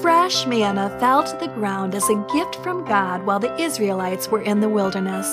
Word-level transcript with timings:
Fresh 0.00 0.46
manna 0.46 0.96
fell 1.00 1.24
to 1.24 1.36
the 1.38 1.52
ground 1.54 1.92
as 1.92 2.08
a 2.08 2.24
gift 2.32 2.54
from 2.62 2.84
God 2.84 3.26
while 3.26 3.40
the 3.40 3.52
Israelites 3.60 4.28
were 4.28 4.40
in 4.42 4.60
the 4.60 4.68
wilderness. 4.68 5.26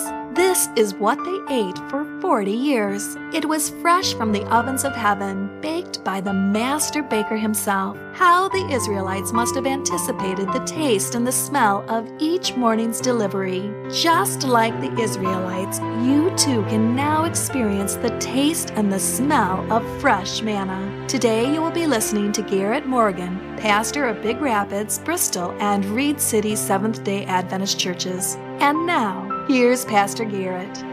This 0.56 0.70
is 0.78 0.94
what 0.94 1.20
they 1.26 1.54
ate 1.54 1.78
for 1.90 2.06
40 2.22 2.50
years. 2.50 3.18
It 3.34 3.44
was 3.44 3.72
fresh 3.82 4.14
from 4.14 4.32
the 4.32 4.46
ovens 4.46 4.86
of 4.86 4.96
heaven, 4.96 5.50
baked 5.60 6.02
by 6.06 6.22
the 6.22 6.32
master 6.32 7.04
baker 7.04 7.36
himself. 7.36 7.98
How 8.14 8.48
the 8.48 8.66
Israelites 8.72 9.34
must 9.34 9.56
have 9.56 9.66
anticipated 9.66 10.48
the 10.54 10.64
taste 10.66 11.14
and 11.14 11.28
the 11.28 11.32
smell 11.34 11.84
of 11.90 12.10
each 12.20 12.56
morning's 12.56 13.02
delivery. 13.02 13.70
Just 13.92 14.44
like 14.44 14.80
the 14.80 14.98
Israelites, 14.98 15.80
you 16.08 16.34
too 16.38 16.64
can 16.70 16.96
now 16.96 17.26
experience 17.26 17.96
the 17.96 18.18
taste 18.20 18.72
and 18.76 18.94
the 18.94 18.98
smell 18.98 19.70
of 19.74 19.84
fresh 20.00 20.42
manna. 20.42 21.06
Today 21.10 21.54
you 21.54 21.62
will 21.62 21.70
be 21.70 21.86
listening 21.86 22.32
to 22.32 22.42
Garhett 22.42 22.88
Morgan, 22.88 23.58
pastor 23.58 24.06
of 24.06 24.22
Big 24.22 24.40
Rapids, 24.40 25.00
Bristol, 25.00 25.54
and 25.60 25.84
Reed 25.84 26.22
City 26.22 26.56
Seventh 26.56 27.04
day 27.04 27.26
Adventist 27.26 27.78
churches. 27.78 28.38
And 28.62 28.86
now, 28.86 29.35
Here's 29.48 29.86
Pastor 29.86 30.26
Garhett. 30.26 30.84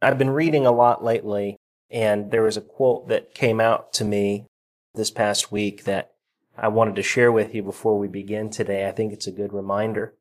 I've 0.00 0.16
been 0.16 0.30
reading 0.30 0.64
a 0.64 0.72
lot 0.72 1.04
lately, 1.04 1.58
and 1.90 2.30
there 2.30 2.42
was 2.42 2.56
a 2.56 2.62
quote 2.62 3.08
that 3.08 3.34
came 3.34 3.60
out 3.60 3.92
to 3.94 4.04
me 4.04 4.46
this 4.94 5.10
past 5.10 5.52
week 5.52 5.84
that 5.84 6.12
I 6.56 6.68
wanted 6.68 6.96
to 6.96 7.02
share 7.02 7.30
with 7.30 7.54
you 7.54 7.62
before 7.62 7.98
we 7.98 8.08
begin 8.08 8.48
today. 8.48 8.88
I 8.88 8.92
think 8.92 9.12
it's 9.12 9.26
a 9.26 9.30
good 9.30 9.52
reminder. 9.52 10.14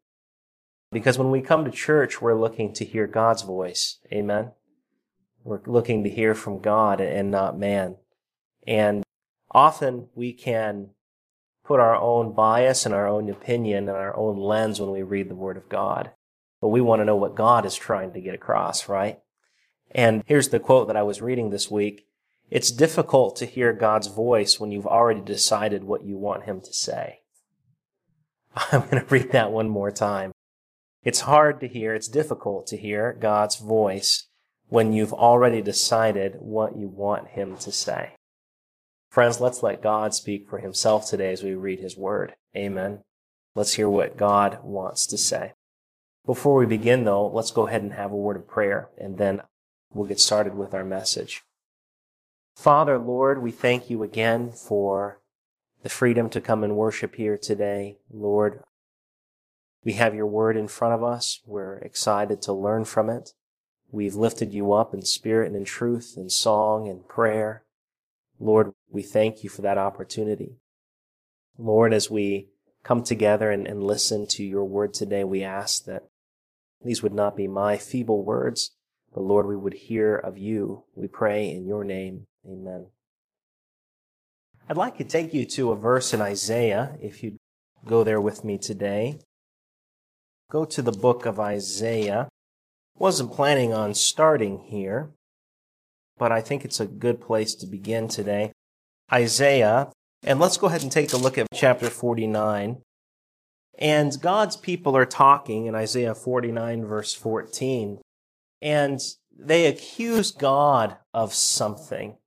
Because 0.92 1.18
when 1.18 1.32
we 1.32 1.40
come 1.40 1.64
to 1.64 1.72
church, 1.72 2.22
we're 2.22 2.38
looking 2.38 2.74
to 2.74 2.84
hear 2.84 3.08
God's 3.08 3.44
voice. 3.44 4.00
Amen. 4.12 4.52
We're 5.46 5.62
looking 5.66 6.04
to 6.04 6.10
hear 6.10 6.36
from 6.36 6.60
God 6.60 7.00
and 7.00 7.32
not 7.32 7.58
man. 7.58 7.96
And 8.68 9.06
often 9.52 10.10
we 10.14 10.34
can 10.34 10.90
put 11.64 11.80
our 11.80 11.96
own 11.96 12.34
bias 12.34 12.86
and 12.86 12.94
our 12.94 13.08
own 13.08 13.30
opinion 13.30 13.88
and 13.88 13.98
our 13.98 14.16
own 14.18 14.38
lens 14.38 14.82
when 14.82 14.92
we 14.92 15.04
read 15.04 15.30
the 15.30 15.36
Word 15.36 15.56
of 15.56 15.70
God 15.70 16.12
but 16.62 16.70
we 16.70 16.82
want 16.82 17.02
to 17.02 17.06
know 17.06 17.16
what 17.16 17.36
God 17.36 17.66
is 17.66 17.76
trying 17.76 18.14
to 18.14 18.22
get 18.22 18.36
across, 18.36 18.90
right? 18.90 19.20
And 19.92 20.24
here's 20.26 20.50
the 20.50 20.60
quote 20.60 20.88
that 20.88 20.98
I 20.98 21.04
was 21.04 21.22
reading 21.22 21.50
this 21.50 21.72
week. 21.72 22.08
It's 22.50 22.72
difficult 22.72 23.36
to 23.38 23.46
hear 23.46 23.74
God's 23.74 24.08
voice 24.08 24.60
when 24.60 24.72
you've 24.72 24.88
already 24.88 25.22
decided 25.22 25.84
what 25.84 26.06
you 26.06 26.18
want 26.18 26.44
Him 26.44 26.62
to 26.62 26.74
say. 26.74 27.20
I'm 28.72 28.82
going 28.82 29.04
to 29.04 29.06
read 29.10 29.32
that 29.32 29.52
one 29.52 29.70
more 29.70 29.92
time. 29.92 30.32
It's 31.04 31.22
hard 31.22 31.60
to 31.62 31.68
hear, 31.68 31.94
it's 31.94 32.08
difficult 32.08 32.68
to 32.68 32.78
hear 32.78 33.14
God's 33.14 33.58
voice 33.58 34.28
when 34.68 34.94
you've 34.94 35.14
already 35.14 35.62
decided 35.62 36.36
what 36.40 36.78
you 36.78 36.88
want 36.88 37.30
Him 37.30 37.58
to 37.58 37.72
say. 37.72 38.14
Friends, 39.10 39.40
let's 39.40 39.64
let 39.64 39.82
God 39.82 40.14
speak 40.14 40.50
for 40.50 40.60
Himself 40.60 41.10
today 41.10 41.32
as 41.32 41.44
we 41.44 41.54
read 41.54 41.80
His 41.80 41.98
Word. 41.98 42.36
Amen. 42.56 43.04
Let's 43.56 43.74
hear 43.74 43.90
what 43.90 44.18
God 44.18 44.60
wants 44.64 45.08
to 45.08 45.18
say. 45.18 45.54
Before 46.28 46.56
we 46.56 46.66
begin, 46.66 47.06
though, 47.06 47.26
let's 47.26 47.52
go 47.52 47.68
ahead 47.68 47.82
and 47.82 47.94
have 47.94 48.12
a 48.12 48.18
word 48.18 48.36
of 48.36 48.50
prayer, 48.50 48.90
and 48.98 49.18
then 49.18 49.42
we'll 49.94 50.10
get 50.10 50.20
started 50.20 50.56
with 50.56 50.74
our 50.74 50.84
message. 50.84 51.42
Father, 52.58 52.98
Lord, 52.98 53.42
we 53.42 53.50
thank 53.50 53.90
you 53.90 54.04
again 54.04 54.52
for 54.52 55.22
the 55.84 55.90
freedom 55.90 56.30
to 56.32 56.42
come 56.42 56.66
and 56.66 56.76
worship 56.76 57.16
here 57.16 57.38
today. 57.38 58.00
Lord, 58.12 58.62
we 59.86 59.94
have 59.94 60.14
your 60.14 60.26
word 60.26 60.58
in 60.58 60.68
front 60.68 60.94
of 60.94 61.02
us. 61.02 61.40
We're 61.46 61.78
excited 61.78 62.42
to 62.42 62.52
learn 62.52 62.84
from 62.84 63.10
it. 63.10 63.32
We've 63.90 64.16
lifted 64.16 64.54
you 64.54 64.74
up 64.74 64.94
in 64.94 65.04
spirit 65.04 65.48
and 65.48 65.56
in 65.56 65.64
truth, 65.64 66.16
in 66.18 66.30
song 66.30 66.90
and 66.90 67.08
prayer. 67.08 67.64
Lord, 68.38 68.74
we 68.90 69.02
thank 69.02 69.46
you 69.46 69.50
for 69.50 69.62
that 69.62 69.78
opportunity. 69.78 70.58
Lord, 71.58 71.94
as 71.94 72.12
we 72.12 72.50
come 72.84 73.02
together 73.02 73.50
and, 73.50 73.66
and 73.66 73.82
listen 73.82 74.28
to 74.28 74.44
your 74.44 74.66
word 74.66 74.94
today, 74.94 75.24
we 75.24 75.42
ask 75.42 75.86
that 75.86 76.10
these 76.84 77.02
would 77.04 77.14
not 77.14 77.36
be 77.36 77.48
my 77.48 77.78
feeble 77.78 78.24
words, 78.24 78.72
but 79.14 79.22
Lord, 79.22 79.48
we 79.48 79.58
would 79.58 79.74
hear 79.74 80.16
of 80.16 80.38
you. 80.38 80.84
We 80.96 81.08
pray 81.08 81.50
in 81.50 81.66
your 81.66 81.84
name. 81.84 82.28
Amen. 82.46 82.88
I'd 84.70 84.78
like 84.78 84.98
to 84.98 85.04
take 85.04 85.34
you 85.34 85.46
to 85.46 85.72
a 85.72 85.76
verse 85.76 86.14
in 86.14 86.22
Isaiah, 86.22 86.98
if 87.02 87.24
you'd 87.24 87.38
go 87.86 88.04
there 88.04 88.22
with 88.22 88.44
me 88.44 88.58
today. 88.58 89.20
Go 90.52 90.66
to 90.66 90.82
the 90.82 90.92
book 90.92 91.26
of 91.26 91.40
Isaiah. 91.40 92.28
Wasn't 92.98 93.32
planning 93.32 93.74
on 93.74 93.94
starting 93.94 94.60
here, 94.60 95.12
but 96.18 96.32
I 96.32 96.42
think 96.42 96.66
it's 96.66 96.80
a 96.80 96.88
good 96.88 97.22
place 97.22 97.54
to 97.56 97.68
begin 97.68 98.08
today. 98.08 98.52
Isaiah, 99.12 99.92
and 100.24 100.40
let's 100.40 100.58
go 100.58 100.68
ahead 100.68 100.84
and 100.84 100.92
take 100.92 101.14
a 101.14 101.18
look 101.18 101.38
at 101.38 101.48
chapter 101.54 101.90
49. 101.90 102.82
And 103.78 104.20
God's 104.22 104.58
people 104.58 104.98
are 104.98 105.06
talking 105.06 105.66
in 105.68 105.76
Isaiah 105.76 106.16
49 106.16 106.86
verse 106.86 107.14
14. 107.14 108.00
And 108.62 109.00
they 109.38 109.68
accuse 109.68 110.32
God 110.32 110.98
of 111.14 111.34
something. 111.34 112.18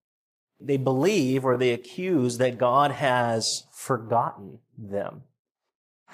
They 0.60 0.76
believe 0.76 1.44
or 1.44 1.56
they 1.56 1.72
accuse 1.72 2.38
that 2.38 2.58
God 2.58 2.92
has 2.92 3.64
forgotten 3.72 4.58
them. 4.78 5.22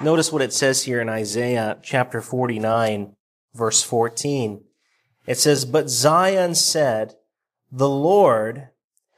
Notice 0.01 0.33
what 0.33 0.43
it 0.43 0.53
says 0.53 0.85
here 0.85 1.01
in 1.01 1.09
Isaiah 1.09 1.79
chapter 1.83 2.21
49 2.21 3.15
verse 3.55 3.83
14. 3.83 4.63
It 5.27 5.39
says, 5.39 5.65
But 5.65 5.91
Zion 5.91 6.55
said, 6.55 7.17
The 7.73 7.89
Lord 7.89 8.69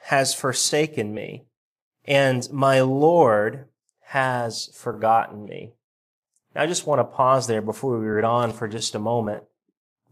has 0.04 0.34
forsaken 0.34 1.12
me, 1.12 1.44
and 2.06 2.48
my 2.50 2.80
Lord 2.80 3.66
has 4.06 4.70
forgotten 4.74 5.44
me. 5.44 5.74
I 6.58 6.66
just 6.66 6.86
want 6.86 6.98
to 6.98 7.04
pause 7.04 7.46
there 7.46 7.62
before 7.62 7.96
we 7.96 8.06
read 8.06 8.24
on 8.24 8.52
for 8.52 8.66
just 8.66 8.96
a 8.96 8.98
moment. 8.98 9.44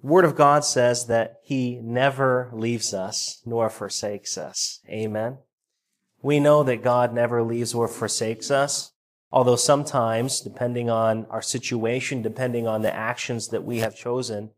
Word 0.00 0.24
of 0.24 0.36
God 0.36 0.64
says 0.64 1.06
that 1.06 1.40
He 1.42 1.80
never 1.82 2.50
leaves 2.52 2.94
us 2.94 3.42
nor 3.44 3.68
forsakes 3.68 4.38
us. 4.38 4.80
Amen. 4.88 5.38
We 6.22 6.38
know 6.38 6.62
that 6.62 6.84
God 6.84 7.12
never 7.12 7.42
leaves 7.42 7.74
or 7.74 7.88
forsakes 7.88 8.50
us, 8.50 8.92
although 9.32 9.56
sometimes, 9.56 10.40
depending 10.40 10.88
on 10.88 11.26
our 11.30 11.42
situation, 11.42 12.22
depending 12.22 12.68
on 12.68 12.82
the 12.82 12.94
actions 12.94 13.48
that 13.48 13.64
we 13.64 13.80
have 13.80 13.96
chosen, 13.96 14.50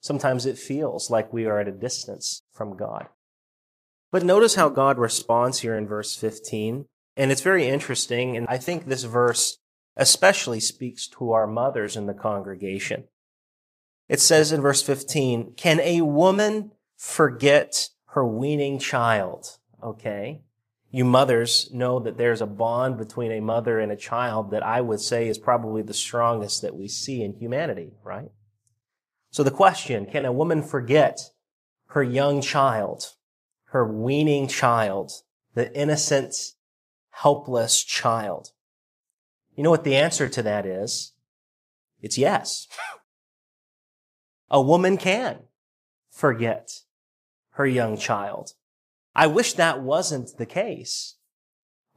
sometimes 0.00 0.46
it 0.46 0.58
feels 0.58 1.10
like 1.10 1.32
we 1.32 1.46
are 1.46 1.60
at 1.60 1.68
a 1.68 1.72
distance 1.72 2.42
from 2.52 2.76
God. 2.76 3.06
But 4.10 4.24
notice 4.24 4.56
how 4.56 4.68
God 4.68 4.98
responds 4.98 5.60
here 5.60 5.76
in 5.76 5.86
verse 5.86 6.16
15. 6.16 6.86
And 7.16 7.30
it's 7.32 7.40
very 7.40 7.68
interesting. 7.68 8.36
And 8.36 8.46
I 8.48 8.58
think 8.58 8.86
this 8.86 9.04
verse 9.04 9.58
especially 9.96 10.60
speaks 10.60 11.06
to 11.08 11.32
our 11.32 11.46
mothers 11.46 11.96
in 11.96 12.06
the 12.06 12.14
congregation. 12.14 13.04
It 14.08 14.20
says 14.20 14.52
in 14.52 14.60
verse 14.60 14.82
15, 14.82 15.54
can 15.56 15.80
a 15.80 16.02
woman 16.02 16.72
forget 16.96 17.88
her 18.10 18.26
weaning 18.26 18.78
child? 18.78 19.58
Okay. 19.82 20.42
You 20.90 21.04
mothers 21.04 21.70
know 21.72 21.98
that 21.98 22.16
there's 22.16 22.40
a 22.40 22.46
bond 22.46 22.96
between 22.96 23.32
a 23.32 23.40
mother 23.40 23.80
and 23.80 23.90
a 23.90 23.96
child 23.96 24.50
that 24.52 24.62
I 24.62 24.80
would 24.80 25.00
say 25.00 25.28
is 25.28 25.38
probably 25.38 25.82
the 25.82 25.92
strongest 25.92 26.62
that 26.62 26.76
we 26.76 26.88
see 26.88 27.22
in 27.22 27.34
humanity, 27.34 27.92
right? 28.04 28.30
So 29.30 29.42
the 29.42 29.50
question, 29.50 30.06
can 30.06 30.24
a 30.24 30.32
woman 30.32 30.62
forget 30.62 31.20
her 31.88 32.02
young 32.02 32.40
child, 32.40 33.14
her 33.66 33.86
weaning 33.86 34.46
child, 34.46 35.12
the 35.54 35.74
innocent, 35.76 36.34
helpless 37.10 37.82
child? 37.82 38.52
You 39.56 39.62
know 39.62 39.70
what 39.70 39.84
the 39.84 39.96
answer 39.96 40.28
to 40.28 40.42
that 40.42 40.66
is? 40.66 41.12
It's 42.00 42.18
yes. 42.18 42.68
A 44.50 44.60
woman 44.60 44.98
can 44.98 45.40
forget 46.10 46.70
her 47.52 47.66
young 47.66 47.96
child. 47.96 48.52
I 49.14 49.26
wish 49.26 49.54
that 49.54 49.80
wasn't 49.80 50.36
the 50.36 50.46
case. 50.46 51.16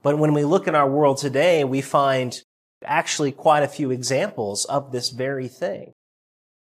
But 0.01 0.17
when 0.17 0.33
we 0.33 0.45
look 0.45 0.67
in 0.67 0.75
our 0.75 0.89
world 0.89 1.17
today, 1.17 1.65
we 1.65 1.81
find 1.81 2.41
actually 2.85 3.33
quite 3.33 3.63
a 3.63 3.67
few 3.67 3.91
examples 3.91 4.63
of 4.65 4.93
this 4.93 5.09
very 5.09 5.49
thing. 5.49 5.93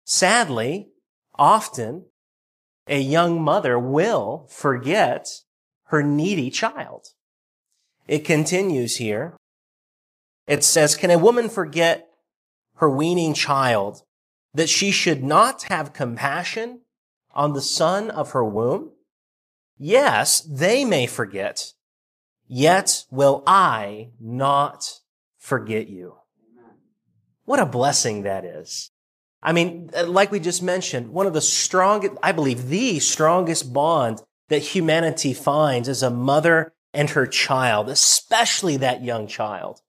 Sadly, 0.03 0.89
often 1.35 2.07
a 2.87 2.99
young 2.99 3.41
mother 3.41 3.79
will 3.79 4.47
forget 4.49 5.25
her 5.85 6.03
needy 6.03 6.49
child. 6.49 7.07
It 8.07 8.25
continues 8.25 8.97
here. 8.97 9.37
It 10.47 10.63
says, 10.63 10.95
can 10.95 11.11
a 11.11 11.17
woman 11.17 11.49
forget 11.49 12.07
her 12.75 12.89
weaning 12.89 13.33
child 13.33 14.03
that 14.53 14.69
she 14.69 14.91
should 14.91 15.23
not 15.23 15.63
have 15.63 15.93
compassion 15.93 16.81
on 17.33 17.53
the 17.53 17.61
son 17.61 18.09
of 18.09 18.31
her 18.31 18.43
womb? 18.43 18.91
Yes, 19.77 20.41
they 20.41 20.85
may 20.85 21.07
forget, 21.07 21.73
yet 22.47 23.05
will 23.09 23.43
I 23.47 24.11
not 24.19 24.99
forget 25.37 25.87
you. 25.87 26.15
What 27.45 27.59
a 27.59 27.65
blessing 27.65 28.23
that 28.23 28.45
is. 28.45 28.91
I 29.41 29.53
mean, 29.53 29.89
uh, 29.95 30.05
like 30.05 30.31
we 30.31 30.39
just 30.39 30.61
mentioned, 30.61 31.09
one 31.09 31.25
of 31.25 31.33
the 31.33 31.41
strongest, 31.41 32.13
I 32.21 32.31
believe 32.31 32.67
the 32.67 32.99
strongest 32.99 33.73
bond 33.73 34.21
that 34.49 34.59
humanity 34.59 35.33
finds 35.33 35.87
is 35.87 36.03
a 36.03 36.11
mother 36.11 36.73
and 36.93 37.09
her 37.11 37.25
child, 37.25 37.89
especially 37.89 38.77
that 38.77 39.03
young 39.03 39.25
child. 39.27 39.81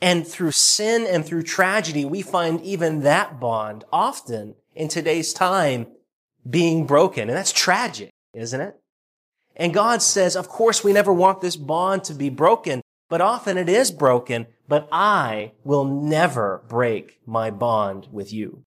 And 0.00 0.26
through 0.26 0.52
sin 0.52 1.06
and 1.08 1.24
through 1.24 1.44
tragedy, 1.44 2.04
we 2.04 2.20
find 2.22 2.60
even 2.60 3.00
that 3.00 3.40
bond 3.40 3.84
often 3.92 4.54
in 4.74 4.88
today's 4.88 5.32
time 5.32 5.86
being 6.48 6.86
broken. 6.86 7.28
And 7.28 7.36
that's 7.36 7.52
tragic, 7.52 8.10
isn't 8.34 8.60
it? 8.60 8.76
And 9.56 9.72
God 9.72 10.02
says, 10.02 10.36
of 10.36 10.48
course, 10.48 10.82
we 10.82 10.92
never 10.92 11.12
want 11.12 11.40
this 11.40 11.56
bond 11.56 12.04
to 12.04 12.14
be 12.14 12.28
broken, 12.28 12.80
but 13.08 13.20
often 13.20 13.56
it 13.56 13.68
is 13.68 13.90
broken, 13.90 14.46
but 14.66 14.88
I 14.90 15.52
will 15.62 15.84
never 15.84 16.64
break 16.68 17.20
my 17.24 17.50
bond 17.50 18.08
with 18.10 18.32
you. 18.32 18.64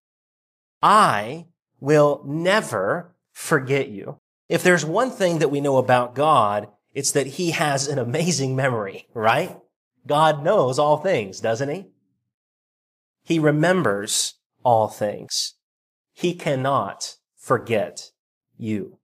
I 0.82 1.46
will 1.80 2.22
never 2.26 3.14
forget 3.32 3.88
you. 3.88 4.18
If 4.48 4.62
there's 4.62 4.84
one 4.84 5.10
thing 5.10 5.40
that 5.40 5.50
we 5.50 5.60
know 5.60 5.76
about 5.76 6.14
God, 6.14 6.68
it's 6.94 7.12
that 7.12 7.26
he 7.26 7.50
has 7.50 7.86
an 7.86 7.98
amazing 7.98 8.56
memory, 8.56 9.06
right? 9.12 9.58
God 10.06 10.42
knows 10.42 10.78
all 10.78 10.96
things, 10.96 11.40
doesn't 11.40 11.68
he? 11.68 11.86
He 13.24 13.38
remembers 13.38 14.34
all 14.62 14.88
things. 14.88 15.54
He 16.14 16.34
cannot 16.34 17.16
forget 17.36 18.10
you. 18.56 18.98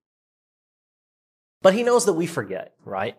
But 1.62 1.75
he 1.75 1.82
knows 1.82 2.05
that 2.06 2.12
we 2.14 2.26
forget, 2.26 2.73
right? 2.85 3.17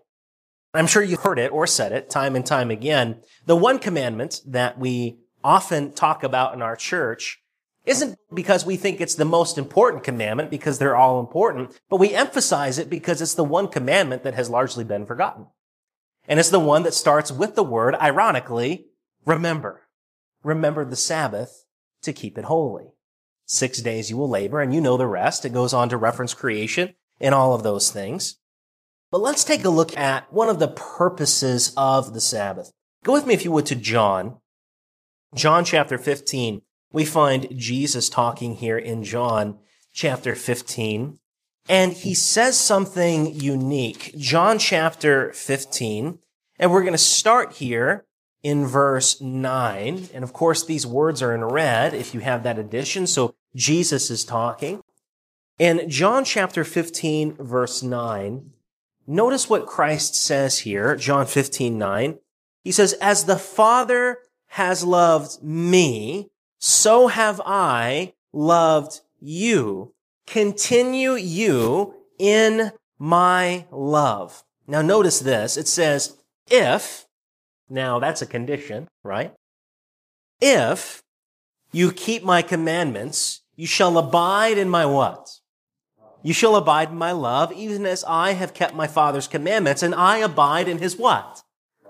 I'm 0.74 0.88
sure 0.88 1.02
you've 1.02 1.22
heard 1.22 1.40
it 1.40 1.52
or 1.52 1.66
said 1.66 1.92
it 1.92 2.10
time 2.10 2.36
and 2.36 2.46
time 2.46 2.70
again. 2.70 3.22
The 3.46 3.56
one 3.56 3.80
commandment 3.80 4.42
that 4.46 4.78
we 4.78 5.18
often 5.44 5.94
talk 5.94 6.24
about 6.24 6.54
in 6.54 6.62
our 6.62 6.76
church 6.76 7.40
isn't 7.86 8.18
because 8.34 8.66
we 8.66 8.76
think 8.76 9.00
it's 9.00 9.16
the 9.16 9.26
most 9.26 9.58
important 9.58 10.04
commandment 10.04 10.50
because 10.50 10.80
they're 10.80 10.96
all 10.96 11.20
important, 11.20 11.80
but 11.90 12.00
we 12.00 12.14
emphasize 12.14 12.78
it 12.78 12.90
because 12.90 13.22
it's 13.22 13.36
the 13.36 13.44
one 13.44 13.68
commandment 13.68 14.24
that 14.24 14.34
has 14.34 14.50
largely 14.50 14.84
been 14.84 15.06
forgotten. 15.06 15.48
And 16.28 16.40
it's 16.40 16.50
the 16.50 16.60
one 16.60 16.84
that 16.84 16.94
starts 16.94 17.32
with 17.32 17.56
the 17.56 17.64
word, 17.64 17.96
ironically, 17.96 18.88
remember. 19.26 19.84
Remember 20.44 20.86
the 20.86 20.96
Sabbath 20.96 21.66
to 22.02 22.14
keep 22.14 22.38
it 22.38 22.46
holy. 22.46 22.94
Six 23.46 23.82
days 23.82 24.10
you 24.10 24.18
will 24.18 24.30
labor 24.30 24.62
and 24.62 24.74
you 24.74 24.82
know 24.82 24.98
the 24.98 25.08
rest. 25.08 25.46
It 25.46 25.54
goes 25.54 25.74
on 25.74 25.90
to 25.90 25.98
reference 25.98 26.34
creation 26.34 26.96
and 27.20 27.36
all 27.36 27.54
of 27.54 27.64
those 27.64 27.92
things. 27.92 28.38
But 29.12 29.22
let's 29.22 29.44
take 29.44 29.64
a 29.64 29.70
look 29.70 29.96
at 29.96 30.32
one 30.34 30.50
of 30.50 30.60
the 30.60 30.68
purposes 30.68 31.74
of 31.78 32.14
the 32.14 32.22
Sabbath. 32.22 32.72
Go 33.04 33.14
with 33.14 33.26
me, 33.26 33.34
if 33.34 33.46
you 33.46 33.52
would, 33.52 33.68
to 33.68 33.76
John. 33.76 34.38
John 35.36 35.64
chapter 35.64 35.98
15 35.98 36.62
we 36.96 37.04
find 37.04 37.50
Jesus 37.54 38.08
talking 38.08 38.56
here 38.56 38.78
in 38.78 39.04
John 39.04 39.60
chapter 39.92 40.34
15, 40.34 41.20
and 41.68 41.94
he 41.94 42.14
says 42.14 42.58
something 42.58 43.40
unique. 43.40 44.14
John 44.18 44.60
chapter 44.60 45.34
15, 45.34 46.20
and 46.60 46.72
we're 46.72 46.82
going 46.82 46.94
to 46.94 46.98
start 46.98 47.54
here 47.54 48.06
in 48.44 48.68
verse 48.68 49.20
9. 49.20 50.10
And 50.14 50.24
of 50.24 50.32
course, 50.32 50.64
these 50.64 50.86
words 50.86 51.24
are 51.24 51.34
in 51.34 51.44
red 51.44 51.96
if 51.96 52.14
you 52.14 52.20
have 52.20 52.44
that 52.44 52.60
edition. 52.60 53.08
So 53.08 53.34
Jesus 53.56 54.12
is 54.12 54.24
talking. 54.24 54.84
In 55.58 55.90
John 55.90 56.24
chapter 56.24 56.64
15, 56.64 57.38
verse 57.40 57.82
9, 57.82 58.52
notice 59.08 59.50
what 59.50 59.66
Christ 59.66 60.16
says 60.16 60.60
here, 60.60 60.96
John 60.96 61.26
15, 61.26 61.78
9. 61.78 62.20
He 62.64 62.72
says, 62.72 62.94
As 62.94 63.26
the 63.26 63.38
Father 63.38 64.20
has 64.50 64.84
loved 64.84 65.42
me, 65.42 66.30
so 66.60 67.08
have 67.08 67.42
I 67.46 68.14
loved 68.32 69.02
you. 69.20 69.95
Continue 70.28 71.14
you 71.14 71.96
in 72.18 72.72
my 72.98 73.66
love. 73.72 74.44
Now 74.68 74.82
notice 74.82 75.20
this. 75.20 75.58
It 75.58 75.68
says, 75.68 76.18
if, 76.50 77.06
now 77.70 78.00
that's 78.00 78.22
a 78.22 78.26
condition, 78.26 78.88
right? 79.04 79.34
If 80.42 81.04
you 81.72 81.92
keep 81.92 82.24
my 82.24 82.42
commandments, 82.42 83.42
you 83.56 83.68
shall 83.68 83.98
abide 83.98 84.58
in 84.58 84.70
my 84.70 84.86
what? 84.86 85.40
You 86.24 86.34
shall 86.34 86.56
abide 86.56 86.90
in 86.90 86.98
my 86.98 87.12
love, 87.12 87.52
even 87.54 87.86
as 87.86 88.04
I 88.08 88.34
have 88.34 88.54
kept 88.54 88.74
my 88.74 88.88
Father's 88.88 89.28
commandments, 89.28 89.84
and 89.84 89.94
I 89.94 90.18
abide 90.18 90.68
in 90.68 90.80
his 90.80 90.98
what? 90.98 91.44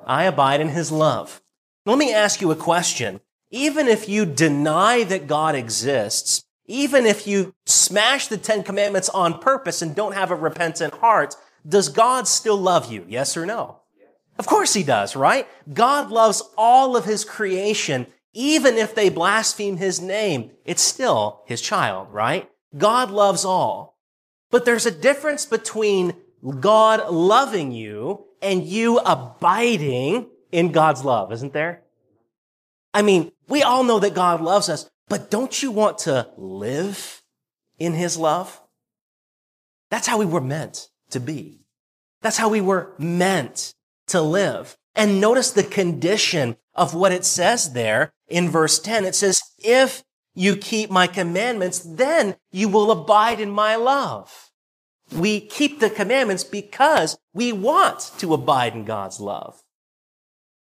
I 0.06 0.26
abide 0.26 0.60
in 0.60 0.70
his 0.70 0.92
love. 0.92 1.42
Let 1.86 1.98
me 1.98 2.14
ask 2.14 2.42
you 2.42 2.52
a 2.52 2.56
question 2.56 3.22
even 3.52 3.88
if 3.88 4.10
you 4.10 4.26
deny 4.26 5.04
that 5.04 5.28
God 5.28 5.56
exists, 5.56 6.45
even 6.68 7.06
if 7.06 7.28
you 7.28 7.54
smash 7.66 8.28
the 8.28 8.38
Ten 8.38 8.64
Commandments 8.64 9.10
on 9.10 9.40
purpose 9.40 9.82
and 9.82 9.96
don't 9.96 10.14
have 10.14 10.32
a 10.32 10.36
repentant 10.36 10.96
heart, 10.96 11.36
does 11.68 11.90
God 11.90 12.28
still 12.28 12.58
love 12.58 12.92
you? 12.92 13.06
Yes 13.08 13.38
or 13.38 13.46
no? 13.46 13.82
Of 14.38 14.48
course 14.48 14.74
he 14.74 14.84
does, 14.84 15.16
right? 15.16 15.48
God 15.72 16.12
loves 16.12 16.44
all 16.58 16.98
of 16.98 17.06
his 17.06 17.24
creation, 17.24 18.08
even 18.34 18.76
if 18.76 18.94
they 18.94 19.10
blaspheme 19.10 19.78
his 19.78 20.02
name. 20.02 20.52
It's 20.66 20.82
still 20.82 21.44
his 21.46 21.62
child, 21.62 22.10
right? 22.12 22.50
God 22.78 23.12
loves 23.12 23.46
all. 23.46 23.98
But 24.52 24.66
there's 24.66 24.86
a 24.86 24.92
difference 24.92 25.46
between 25.46 26.14
God 26.60 27.10
loving 27.10 27.72
you 27.72 28.26
and 28.42 28.64
you 28.64 29.00
abiding 29.00 30.28
in 30.52 30.72
God's 30.72 31.04
love, 31.04 31.32
isn't 31.32 31.54
there? 31.54 31.82
I 32.94 33.02
mean, 33.02 33.32
we 33.48 33.64
all 33.64 33.84
know 33.84 34.00
that 34.00 34.14
God 34.14 34.42
loves 34.42 34.70
us, 34.70 34.90
but 35.08 35.30
don't 35.30 35.62
you 35.62 35.72
want 35.72 36.00
to 36.00 36.30
live 36.38 37.22
in 37.78 37.94
his 37.94 38.18
love? 38.18 38.62
That's 39.90 40.08
how 40.08 40.18
we 40.18 40.26
were 40.26 40.42
meant 40.42 40.90
to 41.12 41.20
be. 41.20 41.66
That's 42.22 42.38
how 42.38 42.50
we 42.50 42.62
were 42.62 42.94
meant 42.98 43.74
to 44.08 44.22
live. 44.22 44.78
And 44.96 45.22
notice 45.22 45.52
the 45.52 45.64
condition 45.64 46.58
of 46.74 46.94
what 46.94 47.12
it 47.12 47.26
says 47.26 47.74
there 47.74 48.14
in 48.28 48.50
verse 48.50 48.80
10. 48.80 49.06
It 49.06 49.16
says, 49.16 49.42
if 49.60 50.04
you 50.34 50.56
keep 50.56 50.90
my 50.90 51.08
commandments, 51.08 51.80
then 51.80 52.36
you 52.52 52.68
will 52.68 52.92
abide 52.92 53.40
in 53.40 53.50
my 53.50 53.76
love. 53.76 54.52
We 55.16 55.40
keep 55.40 55.80
the 55.80 55.90
commandments 55.90 56.44
because 56.44 57.18
we 57.34 57.54
want 57.54 58.12
to 58.18 58.34
abide 58.34 58.74
in 58.74 58.86
God's 58.86 59.20
love. 59.20 59.62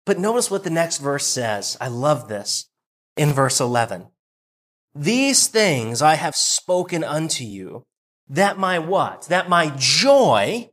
But 0.04 0.18
notice 0.18 0.50
what 0.50 0.62
the 0.62 0.70
next 0.70 0.98
verse 0.98 1.26
says. 1.26 1.76
I 1.80 1.88
love 1.88 2.28
this. 2.28 2.68
In 3.16 3.32
verse 3.32 3.60
11. 3.60 4.08
These 4.98 5.48
things 5.48 6.00
I 6.00 6.14
have 6.14 6.34
spoken 6.34 7.04
unto 7.04 7.44
you, 7.44 7.84
that 8.28 8.58
my 8.58 8.78
what? 8.78 9.26
That 9.28 9.48
my 9.48 9.70
joy 9.76 10.70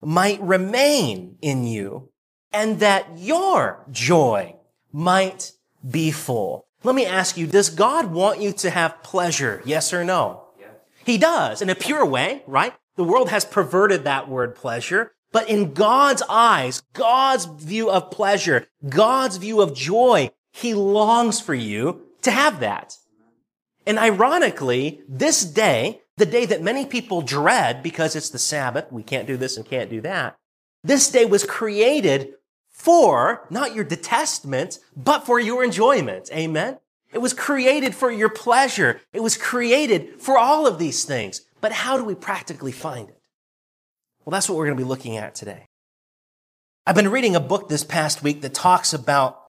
might 0.00 0.40
remain 0.40 1.36
in 1.42 1.66
you, 1.66 2.10
and 2.52 2.78
that 2.80 3.18
your 3.18 3.84
joy 3.90 4.56
might 4.92 5.52
be 5.88 6.10
full. 6.12 6.66
Let 6.84 6.94
me 6.94 7.04
ask 7.04 7.36
you, 7.36 7.46
does 7.46 7.70
God 7.70 8.12
want 8.12 8.40
you 8.40 8.52
to 8.52 8.70
have 8.70 9.02
pleasure? 9.02 9.60
Yes 9.64 9.92
or 9.92 10.04
no? 10.04 10.44
Yes. 10.58 10.70
He 11.04 11.18
does, 11.18 11.60
in 11.60 11.70
a 11.70 11.74
pure 11.74 12.06
way, 12.06 12.42
right? 12.46 12.74
The 12.96 13.04
world 13.04 13.30
has 13.30 13.44
perverted 13.44 14.04
that 14.04 14.28
word 14.28 14.54
pleasure. 14.54 15.12
But 15.32 15.48
in 15.48 15.74
God's 15.74 16.22
eyes, 16.28 16.82
God's 16.92 17.46
view 17.46 17.90
of 17.90 18.12
pleasure, 18.12 18.68
God's 18.88 19.38
view 19.38 19.60
of 19.60 19.74
joy, 19.74 20.30
He 20.52 20.74
longs 20.74 21.40
for 21.40 21.54
you 21.54 22.02
to 22.22 22.30
have 22.30 22.60
that. 22.60 22.96
And 23.86 23.98
ironically, 23.98 25.02
this 25.08 25.44
day, 25.44 26.00
the 26.16 26.26
day 26.26 26.46
that 26.46 26.62
many 26.62 26.86
people 26.86 27.22
dread 27.22 27.82
because 27.82 28.16
it's 28.16 28.30
the 28.30 28.38
Sabbath, 28.38 28.90
we 28.90 29.02
can't 29.02 29.26
do 29.26 29.36
this 29.36 29.56
and 29.56 29.66
can't 29.66 29.90
do 29.90 30.00
that, 30.02 30.36
this 30.82 31.10
day 31.10 31.24
was 31.24 31.44
created 31.44 32.34
for 32.70 33.46
not 33.50 33.74
your 33.74 33.84
detestment, 33.84 34.78
but 34.96 35.24
for 35.24 35.38
your 35.38 35.64
enjoyment. 35.64 36.30
Amen? 36.32 36.78
It 37.12 37.18
was 37.18 37.32
created 37.32 37.94
for 37.94 38.10
your 38.10 38.28
pleasure. 38.28 39.00
It 39.12 39.22
was 39.22 39.36
created 39.36 40.20
for 40.20 40.36
all 40.36 40.66
of 40.66 40.78
these 40.78 41.04
things. 41.04 41.42
But 41.60 41.72
how 41.72 41.96
do 41.96 42.04
we 42.04 42.14
practically 42.14 42.72
find 42.72 43.08
it? 43.08 43.20
Well, 44.24 44.32
that's 44.32 44.48
what 44.48 44.58
we're 44.58 44.66
going 44.66 44.76
to 44.76 44.84
be 44.84 44.88
looking 44.88 45.16
at 45.16 45.34
today. 45.34 45.68
I've 46.86 46.96
been 46.96 47.10
reading 47.10 47.36
a 47.36 47.40
book 47.40 47.68
this 47.68 47.84
past 47.84 48.22
week 48.22 48.42
that 48.42 48.52
talks 48.52 48.92
about 48.92 49.44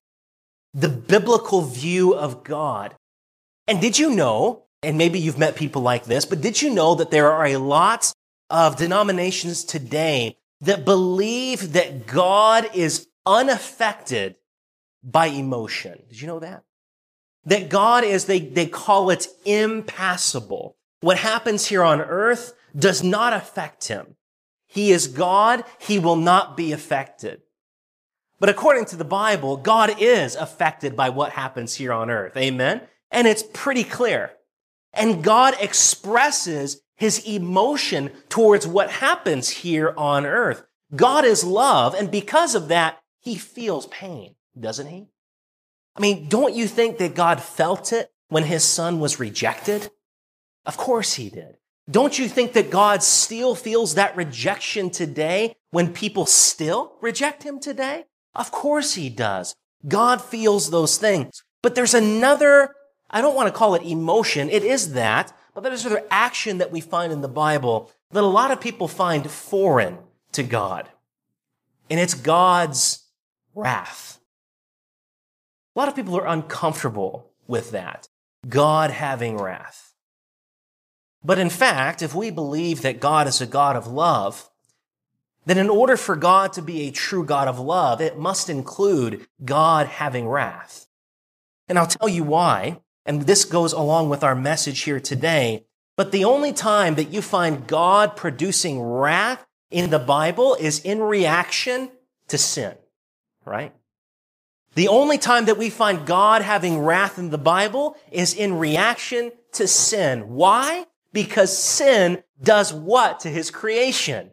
the 0.72 0.88
biblical 0.88 1.62
view 1.62 2.14
of 2.14 2.44
God. 2.44 2.94
And 3.68 3.80
did 3.80 3.98
you 3.98 4.10
know, 4.10 4.64
and 4.82 4.96
maybe 4.96 5.18
you've 5.18 5.38
met 5.38 5.56
people 5.56 5.82
like 5.82 6.04
this, 6.04 6.24
but 6.24 6.40
did 6.40 6.62
you 6.62 6.70
know 6.70 6.94
that 6.94 7.10
there 7.10 7.32
are 7.32 7.46
a 7.46 7.56
lot 7.56 8.12
of 8.50 8.76
denominations 8.76 9.64
today 9.64 10.38
that 10.60 10.84
believe 10.84 11.72
that 11.72 12.06
God 12.06 12.70
is 12.74 13.08
unaffected 13.24 14.36
by 15.02 15.26
emotion? 15.26 16.02
Did 16.08 16.20
you 16.20 16.26
know 16.26 16.38
that? 16.40 16.64
That 17.44 17.68
God 17.68 18.04
is, 18.04 18.24
they, 18.24 18.40
they 18.40 18.66
call 18.66 19.10
it 19.10 19.28
impassible. 19.44 20.76
What 21.00 21.18
happens 21.18 21.66
here 21.66 21.82
on 21.82 22.00
earth 22.00 22.54
does 22.74 23.02
not 23.02 23.32
affect 23.32 23.88
him. 23.88 24.16
He 24.66 24.90
is 24.90 25.06
God. 25.06 25.64
He 25.78 25.98
will 25.98 26.16
not 26.16 26.56
be 26.56 26.72
affected. 26.72 27.42
But 28.38 28.48
according 28.48 28.86
to 28.86 28.96
the 28.96 29.04
Bible, 29.04 29.56
God 29.56 29.94
is 29.98 30.34
affected 30.34 30.96
by 30.96 31.08
what 31.08 31.32
happens 31.32 31.74
here 31.74 31.92
on 31.92 32.10
earth. 32.10 32.36
Amen. 32.36 32.82
And 33.10 33.26
it's 33.26 33.42
pretty 33.42 33.84
clear. 33.84 34.32
And 34.92 35.22
God 35.22 35.54
expresses 35.60 36.80
his 36.96 37.26
emotion 37.26 38.10
towards 38.28 38.66
what 38.66 38.90
happens 38.90 39.48
here 39.48 39.92
on 39.96 40.24
earth. 40.24 40.64
God 40.94 41.24
is 41.24 41.44
love. 41.44 41.94
And 41.94 42.10
because 42.10 42.54
of 42.54 42.68
that, 42.68 43.00
he 43.20 43.36
feels 43.36 43.86
pain, 43.88 44.34
doesn't 44.58 44.86
he? 44.86 45.08
I 45.96 46.00
mean, 46.00 46.28
don't 46.28 46.54
you 46.54 46.66
think 46.66 46.98
that 46.98 47.14
God 47.14 47.42
felt 47.42 47.92
it 47.92 48.10
when 48.28 48.44
his 48.44 48.64
son 48.64 49.00
was 49.00 49.20
rejected? 49.20 49.90
Of 50.64 50.76
course 50.76 51.14
he 51.14 51.30
did. 51.30 51.56
Don't 51.90 52.18
you 52.18 52.28
think 52.28 52.52
that 52.54 52.70
God 52.70 53.02
still 53.02 53.54
feels 53.54 53.94
that 53.94 54.16
rejection 54.16 54.90
today 54.90 55.54
when 55.70 55.92
people 55.92 56.26
still 56.26 56.94
reject 57.00 57.44
him 57.44 57.60
today? 57.60 58.04
Of 58.34 58.50
course 58.50 58.94
he 58.94 59.08
does. 59.08 59.54
God 59.86 60.20
feels 60.20 60.70
those 60.70 60.98
things. 60.98 61.44
But 61.62 61.74
there's 61.74 61.94
another, 61.94 62.74
I 63.10 63.20
don't 63.20 63.34
want 63.34 63.48
to 63.48 63.56
call 63.56 63.74
it 63.74 63.82
emotion. 63.82 64.50
It 64.50 64.64
is 64.64 64.92
that, 64.92 65.32
but 65.54 65.62
there's 65.62 65.84
another 65.84 66.04
action 66.10 66.58
that 66.58 66.72
we 66.72 66.80
find 66.80 67.12
in 67.12 67.20
the 67.20 67.28
Bible 67.28 67.90
that 68.10 68.22
a 68.22 68.26
lot 68.26 68.50
of 68.50 68.60
people 68.60 68.88
find 68.88 69.30
foreign 69.30 69.98
to 70.32 70.42
God. 70.42 70.88
And 71.88 72.00
it's 72.00 72.14
God's 72.14 73.04
wrath. 73.54 74.18
A 75.74 75.78
lot 75.78 75.88
of 75.88 75.96
people 75.96 76.16
are 76.16 76.26
uncomfortable 76.26 77.30
with 77.46 77.70
that. 77.72 78.08
God 78.48 78.90
having 78.90 79.36
wrath. 79.36 79.94
But 81.24 81.38
in 81.38 81.50
fact, 81.50 82.02
if 82.02 82.14
we 82.14 82.30
believe 82.30 82.82
that 82.82 83.00
God 83.00 83.26
is 83.26 83.40
a 83.40 83.46
God 83.46 83.76
of 83.76 83.86
love, 83.86 84.48
then 85.44 85.58
in 85.58 85.70
order 85.70 85.96
for 85.96 86.16
God 86.16 86.52
to 86.54 86.62
be 86.62 86.82
a 86.82 86.92
true 86.92 87.24
God 87.24 87.48
of 87.48 87.58
love, 87.58 88.00
it 88.00 88.18
must 88.18 88.48
include 88.50 89.26
God 89.44 89.86
having 89.86 90.28
wrath. 90.28 90.86
And 91.68 91.78
I'll 91.78 91.86
tell 91.86 92.08
you 92.08 92.24
why. 92.24 92.80
And 93.06 93.22
this 93.22 93.44
goes 93.44 93.72
along 93.72 94.10
with 94.10 94.24
our 94.24 94.34
message 94.34 94.80
here 94.80 95.00
today. 95.00 95.64
But 95.96 96.12
the 96.12 96.24
only 96.24 96.52
time 96.52 96.96
that 96.96 97.12
you 97.12 97.22
find 97.22 97.66
God 97.66 98.16
producing 98.16 98.82
wrath 98.82 99.46
in 99.70 99.90
the 99.90 99.98
Bible 99.98 100.56
is 100.60 100.80
in 100.80 101.00
reaction 101.00 101.90
to 102.28 102.36
sin, 102.36 102.74
right? 103.44 103.72
The 104.74 104.88
only 104.88 105.16
time 105.16 105.46
that 105.46 105.56
we 105.56 105.70
find 105.70 106.06
God 106.06 106.42
having 106.42 106.80
wrath 106.80 107.18
in 107.18 107.30
the 107.30 107.38
Bible 107.38 107.96
is 108.10 108.34
in 108.34 108.58
reaction 108.58 109.32
to 109.52 109.66
sin. 109.66 110.28
Why? 110.28 110.84
Because 111.12 111.56
sin 111.56 112.22
does 112.42 112.74
what 112.74 113.20
to 113.20 113.30
his 113.30 113.50
creation? 113.50 114.32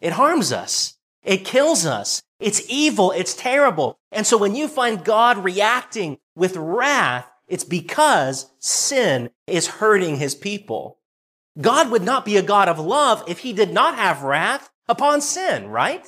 It 0.00 0.14
harms 0.14 0.52
us. 0.52 0.96
It 1.22 1.44
kills 1.44 1.86
us. 1.86 2.22
It's 2.40 2.62
evil. 2.68 3.12
It's 3.12 3.34
terrible. 3.34 3.98
And 4.10 4.26
so 4.26 4.36
when 4.36 4.56
you 4.56 4.66
find 4.66 5.04
God 5.04 5.38
reacting 5.44 6.18
with 6.34 6.56
wrath, 6.56 7.30
it's 7.48 7.64
because 7.64 8.50
sin 8.58 9.30
is 9.46 9.66
hurting 9.66 10.16
his 10.16 10.34
people. 10.34 10.98
God 11.60 11.90
would 11.90 12.02
not 12.02 12.24
be 12.24 12.36
a 12.36 12.42
God 12.42 12.68
of 12.68 12.78
love 12.78 13.24
if 13.26 13.40
he 13.40 13.52
did 13.52 13.72
not 13.72 13.96
have 13.96 14.22
wrath 14.22 14.70
upon 14.88 15.20
sin, 15.20 15.68
right? 15.68 16.06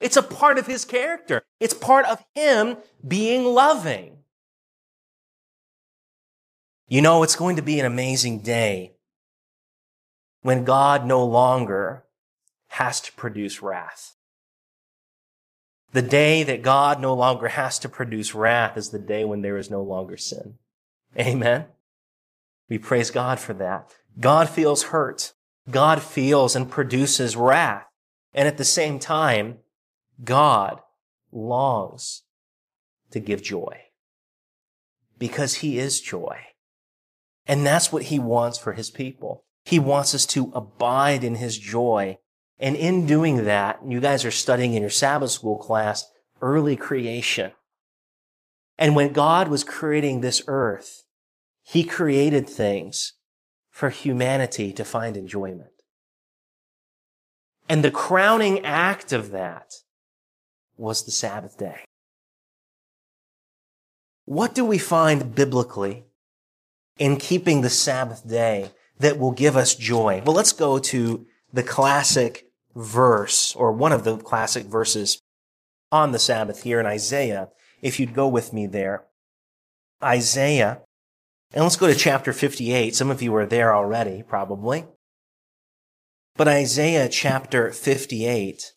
It's 0.00 0.16
a 0.16 0.22
part 0.22 0.58
of 0.58 0.66
his 0.66 0.84
character. 0.84 1.42
It's 1.60 1.74
part 1.74 2.06
of 2.06 2.24
him 2.34 2.76
being 3.06 3.44
loving. 3.44 4.18
You 6.86 7.02
know, 7.02 7.22
it's 7.22 7.36
going 7.36 7.56
to 7.56 7.62
be 7.62 7.78
an 7.80 7.86
amazing 7.86 8.40
day 8.40 8.94
when 10.42 10.64
God 10.64 11.04
no 11.04 11.24
longer 11.24 12.04
has 12.68 13.00
to 13.02 13.12
produce 13.12 13.60
wrath. 13.60 14.14
The 15.92 16.02
day 16.02 16.42
that 16.44 16.62
God 16.62 17.00
no 17.00 17.14
longer 17.14 17.48
has 17.48 17.78
to 17.80 17.88
produce 17.88 18.34
wrath 18.34 18.76
is 18.76 18.90
the 18.90 18.98
day 18.98 19.24
when 19.24 19.42
there 19.42 19.56
is 19.56 19.70
no 19.70 19.82
longer 19.82 20.16
sin. 20.16 20.54
Amen. 21.18 21.66
We 22.68 22.78
praise 22.78 23.10
God 23.10 23.40
for 23.40 23.54
that. 23.54 23.90
God 24.20 24.48
feels 24.48 24.84
hurt. 24.84 25.32
God 25.70 26.02
feels 26.02 26.54
and 26.54 26.70
produces 26.70 27.36
wrath. 27.36 27.86
And 28.32 28.46
at 28.46 28.56
the 28.56 28.64
same 28.64 28.98
time, 28.98 29.58
God 30.22 30.80
longs 31.32 32.22
to 33.10 33.20
give 33.20 33.42
joy 33.42 33.82
because 35.18 35.56
he 35.56 35.78
is 35.78 36.00
joy. 36.00 36.38
And 37.46 37.64
that's 37.64 37.92
what 37.92 38.04
he 38.04 38.18
wants 38.18 38.58
for 38.58 38.74
his 38.74 38.90
people. 38.90 39.44
He 39.64 39.78
wants 39.78 40.14
us 40.14 40.26
to 40.26 40.52
abide 40.54 41.24
in 41.24 41.36
his 41.36 41.58
joy. 41.58 42.18
And 42.58 42.76
in 42.76 43.06
doing 43.06 43.44
that, 43.44 43.80
you 43.86 44.00
guys 44.00 44.24
are 44.24 44.30
studying 44.30 44.74
in 44.74 44.82
your 44.82 44.90
Sabbath 44.90 45.30
school 45.30 45.56
class 45.56 46.10
early 46.40 46.76
creation. 46.76 47.52
And 48.78 48.94
when 48.94 49.12
God 49.12 49.48
was 49.48 49.64
creating 49.64 50.20
this 50.20 50.42
earth, 50.46 51.04
he 51.70 51.84
created 51.84 52.48
things 52.48 53.12
for 53.70 53.90
humanity 53.90 54.72
to 54.72 54.84
find 54.84 55.18
enjoyment. 55.18 55.70
And 57.68 57.84
the 57.84 57.90
crowning 57.90 58.64
act 58.64 59.12
of 59.12 59.32
that 59.32 59.74
was 60.78 61.04
the 61.04 61.10
Sabbath 61.10 61.58
day. 61.58 61.80
What 64.24 64.54
do 64.54 64.64
we 64.64 64.78
find 64.78 65.34
biblically 65.34 66.06
in 66.98 67.18
keeping 67.18 67.60
the 67.60 67.70
Sabbath 67.70 68.26
day 68.26 68.70
that 68.98 69.18
will 69.18 69.32
give 69.32 69.54
us 69.54 69.74
joy? 69.74 70.22
Well, 70.24 70.34
let's 70.34 70.52
go 70.52 70.78
to 70.78 71.26
the 71.52 71.62
classic 71.62 72.46
verse 72.74 73.54
or 73.54 73.72
one 73.72 73.92
of 73.92 74.04
the 74.04 74.16
classic 74.16 74.64
verses 74.64 75.20
on 75.92 76.12
the 76.12 76.18
Sabbath 76.18 76.62
here 76.62 76.80
in 76.80 76.86
Isaiah. 76.86 77.50
If 77.82 78.00
you'd 78.00 78.14
go 78.14 78.26
with 78.26 78.54
me 78.54 78.66
there. 78.66 79.04
Isaiah. 80.02 80.80
And 81.52 81.64
let's 81.64 81.76
go 81.76 81.86
to 81.86 81.94
chapter 81.94 82.32
58. 82.32 82.94
Some 82.94 83.10
of 83.10 83.22
you 83.22 83.34
are 83.36 83.46
there 83.46 83.74
already, 83.74 84.22
probably. 84.22 84.84
But 86.36 86.48
Isaiah 86.48 87.08
chapter 87.08 87.72
58. 87.72 88.72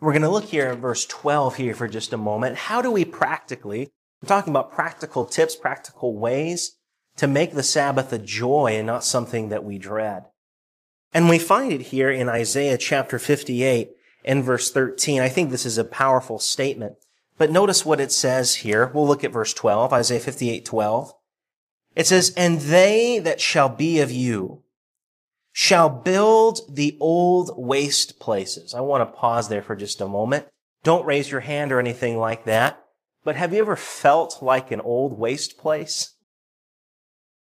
We're 0.00 0.12
going 0.12 0.22
to 0.22 0.28
look 0.28 0.46
here 0.46 0.68
at 0.68 0.78
verse 0.78 1.04
12 1.06 1.56
here 1.56 1.74
for 1.74 1.88
just 1.88 2.12
a 2.12 2.16
moment. 2.16 2.56
How 2.56 2.80
do 2.80 2.90
we 2.90 3.04
practically, 3.04 3.90
we're 4.22 4.28
talking 4.28 4.52
about 4.52 4.72
practical 4.72 5.24
tips, 5.24 5.54
practical 5.54 6.16
ways 6.16 6.76
to 7.16 7.26
make 7.26 7.52
the 7.52 7.62
Sabbath 7.62 8.12
a 8.12 8.18
joy 8.18 8.76
and 8.76 8.86
not 8.86 9.04
something 9.04 9.48
that 9.48 9.64
we 9.64 9.76
dread. 9.76 10.24
And 11.12 11.28
we 11.28 11.38
find 11.38 11.72
it 11.72 11.82
here 11.82 12.10
in 12.10 12.28
Isaiah 12.28 12.78
chapter 12.78 13.18
58 13.18 13.90
and 14.24 14.44
verse 14.44 14.70
13. 14.70 15.20
I 15.20 15.28
think 15.28 15.50
this 15.50 15.66
is 15.66 15.78
a 15.78 15.84
powerful 15.84 16.38
statement. 16.38 16.94
But 17.38 17.50
notice 17.50 17.86
what 17.86 18.00
it 18.00 18.12
says 18.12 18.56
here. 18.56 18.90
We'll 18.92 19.06
look 19.06 19.24
at 19.24 19.32
verse 19.32 19.54
12, 19.54 19.92
Isaiah 19.92 20.20
58, 20.20 20.64
12. 20.64 21.12
It 21.94 22.06
says, 22.06 22.32
And 22.36 22.60
they 22.60 23.20
that 23.20 23.40
shall 23.40 23.68
be 23.68 24.00
of 24.00 24.10
you 24.10 24.64
shall 25.58 25.88
build 25.88 26.60
the 26.68 26.96
old 27.00 27.50
waste 27.56 28.20
places. 28.20 28.74
I 28.74 28.80
want 28.80 29.00
to 29.00 29.18
pause 29.18 29.48
there 29.48 29.60
for 29.60 29.74
just 29.74 30.00
a 30.00 30.06
moment. 30.06 30.46
Don't 30.84 31.04
raise 31.04 31.32
your 31.32 31.40
hand 31.40 31.72
or 31.72 31.80
anything 31.80 32.16
like 32.16 32.44
that. 32.44 32.80
But 33.24 33.34
have 33.34 33.52
you 33.52 33.58
ever 33.58 33.74
felt 33.74 34.40
like 34.40 34.70
an 34.70 34.80
old 34.80 35.18
waste 35.18 35.58
place? 35.58 36.14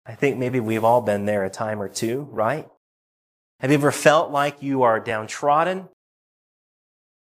I 0.05 0.13
think 0.13 0.37
maybe 0.37 0.59
we've 0.59 0.83
all 0.83 1.01
been 1.01 1.25
there 1.25 1.43
a 1.43 1.49
time 1.49 1.81
or 1.81 1.89
two, 1.89 2.27
right? 2.31 2.69
Have 3.61 3.71
you 3.71 3.77
ever 3.77 3.91
felt 3.91 4.29
like 4.29 4.61
you 4.61 4.83
are 4.83 4.99
downtrodden? 4.99 5.89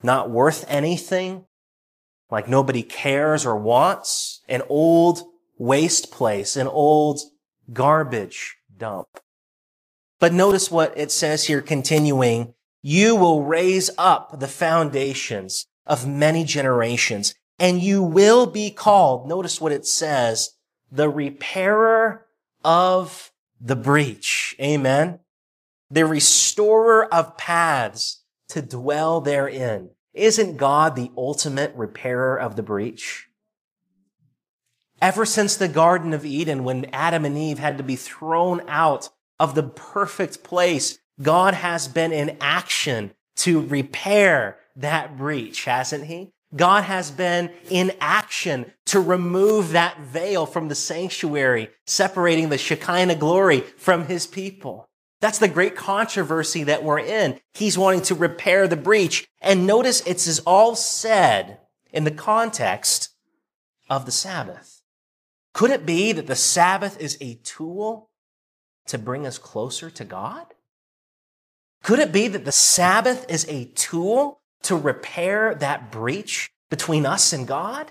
Not 0.05 0.31
worth 0.31 0.65
anything? 0.69 1.45
Like 2.31 2.49
nobody 2.49 2.83
cares 2.83 3.47
or 3.47 3.57
wants? 3.57 4.43
An 4.49 4.63
old 4.69 5.23
waste 5.57 6.11
place, 6.11 6.57
an 6.57 6.67
old 6.67 7.21
garbage 7.73 8.57
dump. 8.77 9.09
But 10.21 10.33
notice 10.33 10.71
what 10.71 10.97
it 10.97 11.11
says 11.11 11.47
here 11.47 11.63
continuing. 11.63 12.55
You 12.83 13.17
will 13.17 13.45
raise 13.45 13.91
up 13.99 14.41
the 14.41 14.49
foundations 14.49 15.67
of 15.87 16.07
many 16.07 16.45
generations 16.45 17.35
and 17.59 17.83
you 17.83 18.03
will 18.03 18.47
be 18.47 18.71
called. 18.71 19.29
Notice 19.29 19.61
what 19.61 19.73
it 19.73 19.87
says. 19.87 20.51
The 20.91 21.09
repairer 21.09 22.27
of 22.65 23.33
the 23.61 23.77
breach. 23.77 24.55
Amen. 24.61 25.21
The 25.91 26.07
restorer 26.07 27.13
of 27.13 27.37
paths 27.37 28.23
to 28.49 28.63
dwell 28.63 29.21
therein. 29.21 29.91
Isn't 30.19 30.57
God 30.57 30.97
the 30.97 31.13
ultimate 31.17 31.73
repairer 31.77 32.37
of 32.39 32.57
the 32.57 32.63
breach? 32.63 33.29
Ever 35.01 35.25
since 35.25 35.57
the 35.57 35.69
Garden 35.69 36.13
of 36.13 36.27
Eden, 36.27 36.65
when 36.65 36.87
Adam 36.93 37.25
and 37.25 37.39
Eve 37.39 37.61
had 37.61 37.79
to 37.79 37.85
be 37.85 37.95
thrown 37.95 38.61
out 38.69 39.11
of 39.39 39.55
the 39.55 39.63
perfect 39.63 40.43
place, 40.43 40.99
God 41.23 41.55
has 41.55 41.87
been 41.87 42.13
in 42.13 42.37
action 42.41 43.13
to 43.37 43.61
repair 43.61 44.59
that 44.75 45.17
breach, 45.17 45.65
hasn't 45.65 46.07
he? 46.07 46.33
God 46.57 46.85
has 46.85 47.13
been 47.13 47.53
in 47.71 47.93
action 48.01 48.73
to 48.87 49.01
remove 49.01 49.71
that 49.71 50.01
veil 50.01 50.47
from 50.47 50.67
the 50.67 50.75
sanctuary, 50.75 51.71
separating 51.87 52.49
the 52.49 52.59
Shekinah 52.59 53.17
glory 53.17 53.61
from 53.61 54.07
his 54.07 54.27
people. 54.27 54.88
That's 55.21 55.39
the 55.39 55.49
great 55.49 55.75
controversy 55.75 56.65
that 56.65 56.85
we're 56.85 57.01
in. 57.01 57.41
He's 57.55 57.77
wanting 57.77 58.03
to 58.03 58.15
repair 58.15 58.69
the 58.69 58.77
breach. 58.77 59.27
And 59.41 59.67
notice 59.67 60.03
it's 60.07 60.39
all 60.41 60.77
said 60.77 61.59
in 61.93 62.05
the 62.05 62.11
context 62.11 63.11
of 63.91 64.07
the 64.07 64.13
Sabbath. 64.13 64.83
Could 65.55 65.71
it 65.71 65.85
be 65.85 66.13
that 66.13 66.27
the 66.27 66.37
Sabbath 66.37 67.01
is 67.01 67.19
a 67.21 67.35
tool 67.43 68.11
to 68.87 68.99
bring 68.99 69.27
us 69.27 69.39
closer 69.39 69.91
to 69.91 70.05
God? 70.05 70.47
Could 71.83 71.99
it 71.99 72.13
be 72.13 72.29
that 72.29 72.45
the 72.45 72.53
Sabbath 72.53 73.27
is 73.29 73.47
a 73.49 73.67
tool 73.75 74.41
to 74.63 74.77
repair 74.77 75.55
that 75.55 75.91
breach 75.91 76.51
between 76.71 77.07
us 77.07 77.33
and 77.33 77.47
God? 77.47 77.91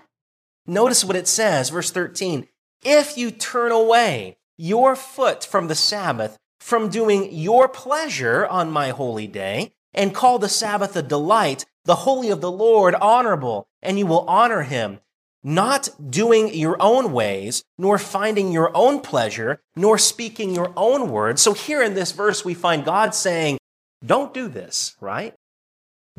Notice 0.65 1.03
what 1.03 1.15
it 1.15 1.27
says, 1.27 1.69
verse 1.69 1.91
13. 1.91 2.47
If 2.83 3.17
you 3.17 3.31
turn 3.31 3.71
away 3.71 4.37
your 4.57 4.95
foot 4.95 5.43
from 5.43 5.67
the 5.67 5.75
Sabbath, 5.75 6.37
from 6.59 6.89
doing 6.89 7.31
your 7.31 7.67
pleasure 7.67 8.45
on 8.47 8.71
my 8.71 8.89
holy 8.89 9.27
day, 9.27 9.73
and 9.93 10.13
call 10.13 10.37
the 10.39 10.49
Sabbath 10.49 10.95
a 10.95 11.01
delight, 11.01 11.65
the 11.85 11.95
holy 11.95 12.29
of 12.29 12.41
the 12.41 12.51
Lord 12.51 12.93
honorable, 12.95 13.67
and 13.81 13.97
you 13.97 14.05
will 14.05 14.25
honor 14.27 14.63
him, 14.63 14.99
not 15.43 15.89
doing 16.09 16.53
your 16.53 16.75
own 16.81 17.13
ways, 17.13 17.63
nor 17.77 17.97
finding 17.97 18.51
your 18.51 18.69
own 18.75 18.99
pleasure, 18.99 19.61
nor 19.75 19.97
speaking 19.97 20.53
your 20.53 20.73
own 20.75 21.09
words. 21.09 21.41
So 21.41 21.53
here 21.53 21.81
in 21.81 21.93
this 21.93 22.11
verse, 22.11 22.43
we 22.43 22.53
find 22.53 22.83
God 22.83 23.15
saying, 23.15 23.57
don't 24.05 24.33
do 24.33 24.47
this, 24.47 24.95
right? 24.99 25.33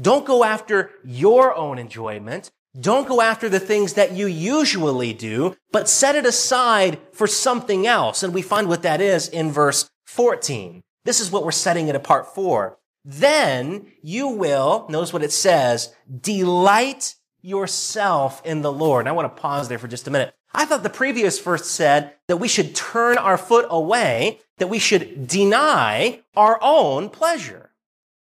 Don't 0.01 0.27
go 0.27 0.45
after 0.45 0.91
your 1.05 1.55
own 1.55 1.79
enjoyment. 1.79 2.51
Don't 2.79 3.09
go 3.09 3.21
after 3.21 3.49
the 3.49 3.61
things 3.61 3.95
that 3.95 4.13
you 4.13 4.27
usually 4.27 5.13
do, 5.13 5.57
but 5.73 5.89
set 5.89 6.15
it 6.15 6.25
aside 6.25 6.99
for 7.13 7.27
something 7.27 7.87
else. 7.87 8.23
And 8.23 8.33
we 8.33 8.43
find 8.43 8.69
what 8.69 8.83
that 8.83 9.01
is 9.01 9.29
in 9.29 9.51
verse 9.51 9.89
14. 10.19 10.83
This 11.05 11.21
is 11.21 11.31
what 11.31 11.45
we're 11.45 11.53
setting 11.53 11.87
it 11.87 11.95
apart 11.95 12.35
for. 12.35 12.77
Then 13.05 13.87
you 14.03 14.27
will, 14.27 14.85
notice 14.89 15.13
what 15.13 15.23
it 15.23 15.31
says, 15.31 15.95
delight 16.21 17.15
yourself 17.41 18.43
in 18.45 18.63
the 18.63 18.73
Lord. 18.73 19.03
And 19.03 19.09
I 19.09 19.13
want 19.13 19.33
to 19.33 19.41
pause 19.41 19.69
there 19.69 19.79
for 19.79 19.87
just 19.87 20.09
a 20.09 20.11
minute. 20.11 20.35
I 20.53 20.65
thought 20.65 20.83
the 20.83 20.91
previous 20.91 21.39
verse 21.39 21.71
said 21.71 22.15
that 22.27 22.39
we 22.39 22.49
should 22.49 22.75
turn 22.75 23.17
our 23.17 23.39
foot 23.39 23.67
away, 23.71 24.41
that 24.57 24.67
we 24.67 24.81
should 24.81 25.29
deny 25.29 26.21
our 26.35 26.59
own 26.63 27.11
pleasure. 27.11 27.71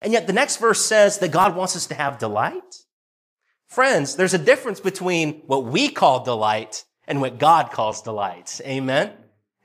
And 0.00 0.14
yet 0.14 0.26
the 0.26 0.32
next 0.32 0.56
verse 0.56 0.82
says 0.82 1.18
that 1.18 1.30
God 1.30 1.54
wants 1.54 1.76
us 1.76 1.86
to 1.88 1.94
have 1.94 2.18
delight. 2.18 2.86
Friends, 3.68 4.16
there's 4.16 4.32
a 4.32 4.38
difference 4.38 4.80
between 4.80 5.42
what 5.46 5.66
we 5.66 5.90
call 5.90 6.24
delight 6.24 6.86
and 7.06 7.20
what 7.20 7.38
God 7.38 7.70
calls 7.70 8.00
delight. 8.00 8.62
Amen. 8.64 9.12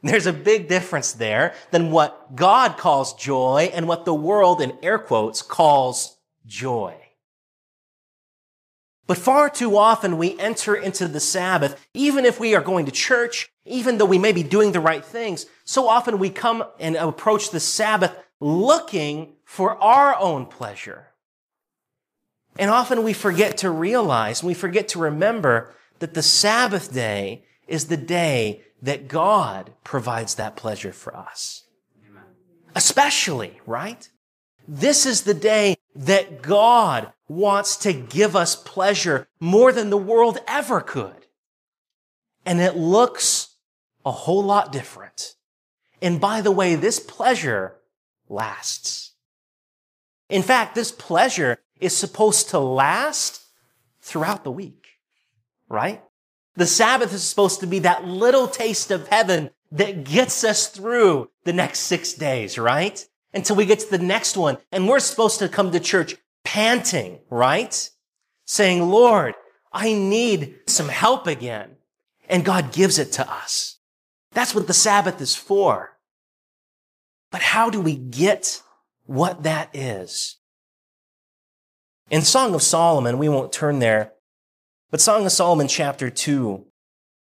There's 0.07 0.25
a 0.25 0.33
big 0.33 0.69
difference 0.69 1.11
there 1.11 1.53
than 1.71 1.91
what 1.91 2.35
God 2.35 2.77
calls 2.77 3.13
joy 3.13 3.69
and 3.73 3.87
what 3.87 4.05
the 4.05 4.13
world 4.13 4.61
in 4.61 4.77
air 4.81 4.97
quotes 4.97 5.41
calls 5.41 6.17
joy. 6.45 6.95
But 9.05 9.17
far 9.17 9.49
too 9.49 9.77
often 9.77 10.17
we 10.17 10.39
enter 10.39 10.75
into 10.75 11.07
the 11.07 11.19
Sabbath, 11.19 11.87
even 11.93 12.25
if 12.25 12.39
we 12.39 12.55
are 12.55 12.61
going 12.61 12.85
to 12.85 12.91
church, 12.91 13.49
even 13.65 13.97
though 13.97 14.05
we 14.05 14.17
may 14.17 14.31
be 14.31 14.43
doing 14.43 14.71
the 14.71 14.79
right 14.79 15.03
things, 15.03 15.45
so 15.65 15.87
often 15.87 16.19
we 16.19 16.29
come 16.29 16.63
and 16.79 16.95
approach 16.95 17.51
the 17.51 17.59
Sabbath 17.59 18.17
looking 18.39 19.33
for 19.43 19.81
our 19.81 20.17
own 20.17 20.45
pleasure. 20.45 21.07
And 22.57 22.71
often 22.71 23.03
we 23.03 23.13
forget 23.13 23.57
to 23.57 23.69
realize, 23.69 24.43
we 24.43 24.53
forget 24.53 24.89
to 24.89 24.99
remember 24.99 25.73
that 25.99 26.13
the 26.13 26.23
Sabbath 26.23 26.93
day 26.93 27.45
is 27.67 27.85
the 27.85 27.97
day 27.97 28.63
that 28.81 29.07
God 29.07 29.73
provides 29.83 30.35
that 30.35 30.55
pleasure 30.55 30.93
for 30.93 31.15
us. 31.15 31.63
Amen. 32.09 32.23
Especially, 32.75 33.59
right? 33.65 34.09
This 34.67 35.05
is 35.05 35.21
the 35.21 35.33
day 35.33 35.77
that 35.95 36.41
God 36.41 37.13
wants 37.27 37.77
to 37.77 37.93
give 37.93 38.35
us 38.35 38.55
pleasure 38.55 39.27
more 39.39 39.71
than 39.71 39.89
the 39.89 39.97
world 39.97 40.39
ever 40.47 40.81
could. 40.81 41.25
And 42.45 42.61
it 42.61 42.75
looks 42.75 43.55
a 44.05 44.11
whole 44.11 44.43
lot 44.43 44.71
different. 44.71 45.35
And 46.01 46.21
by 46.21 46.41
the 46.41 46.51
way, 46.51 46.75
this 46.75 46.99
pleasure 46.99 47.77
lasts. 48.29 49.13
In 50.29 50.43
fact, 50.43 50.75
this 50.75 50.91
pleasure 50.91 51.59
is 51.79 51.95
supposed 51.95 52.49
to 52.49 52.59
last 52.59 53.45
throughout 54.01 54.43
the 54.43 54.51
week, 54.51 54.87
right? 55.69 56.03
The 56.57 56.65
Sabbath 56.65 57.13
is 57.13 57.23
supposed 57.23 57.59
to 57.59 57.67
be 57.67 57.79
that 57.79 58.05
little 58.05 58.47
taste 58.47 58.89
of 58.89 59.07
heaven 59.07 59.51
that 59.71 60.03
gets 60.03 60.43
us 60.43 60.67
through 60.67 61.29
the 61.43 61.53
next 61.53 61.81
six 61.81 62.13
days, 62.13 62.57
right? 62.57 63.07
Until 63.31 63.55
we 63.55 63.67
get 63.67 63.79
to 63.81 63.91
the 63.91 64.03
next 64.03 64.35
one. 64.35 64.57
And 64.71 64.89
we're 64.89 64.99
supposed 64.99 65.37
to 65.39 65.49
come 65.49 65.71
to 65.71 65.79
church 65.79 66.15
panting, 66.43 67.19
right? 67.29 67.89
Saying, 68.45 68.89
Lord, 68.89 69.35
I 69.71 69.93
need 69.93 70.55
some 70.65 70.89
help 70.89 71.27
again. 71.27 71.75
And 72.27 72.43
God 72.43 72.73
gives 72.73 72.97
it 72.97 73.11
to 73.13 73.31
us. 73.31 73.77
That's 74.31 74.55
what 74.55 74.65
the 74.65 74.73
Sabbath 74.73 75.21
is 75.21 75.35
for. 75.35 75.97
But 77.31 77.41
how 77.41 77.69
do 77.69 77.79
we 77.79 77.95
get 77.95 78.63
what 79.05 79.43
that 79.43 79.69
is? 79.75 80.37
In 82.09 82.23
Song 82.23 82.55
of 82.55 82.63
Solomon, 82.63 83.19
we 83.19 83.29
won't 83.29 83.53
turn 83.53 83.77
there, 83.79 84.13
but 84.89 85.01
Song 85.01 85.25
of 85.25 85.31
Solomon 85.31 85.67
chapter 85.67 86.09
2, 86.09 86.65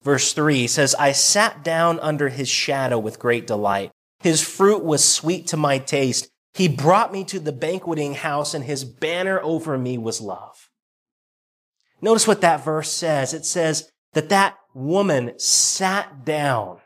verse 0.03 0.33
3 0.33 0.67
says, 0.67 0.95
I 0.97 1.13
sat 1.13 1.63
down 1.63 2.01
under 2.01 2.29
his 2.29 2.49
shadow 2.49 2.99
with 2.99 3.19
great 3.19 3.47
delight. 3.47 3.91
His 4.21 4.43
fruit 4.43 4.85
was 4.85 5.05
sweet 5.05 5.47
to 5.49 5.57
my 5.57 5.79
taste. 5.79 6.29
He 6.55 6.69
brought 6.69 7.13
me 7.13 7.25
to 7.25 7.41
the 7.41 7.53
banqueting 7.53 8.15
house 8.15 8.55
and 8.55 8.65
his 8.65 8.85
banner 8.85 9.41
over 9.43 9.79
me 9.79 9.99
was 9.99 10.21
love. 10.21 10.71
Notice 12.01 12.27
what 12.27 12.43
that 12.43 12.65
verse 12.65 12.93
says. 12.93 13.33
It 13.33 13.45
says 13.45 13.91
that 14.13 14.29
that 14.29 14.57
woman 14.75 15.39
sat 15.39 16.25
down. 16.25 16.79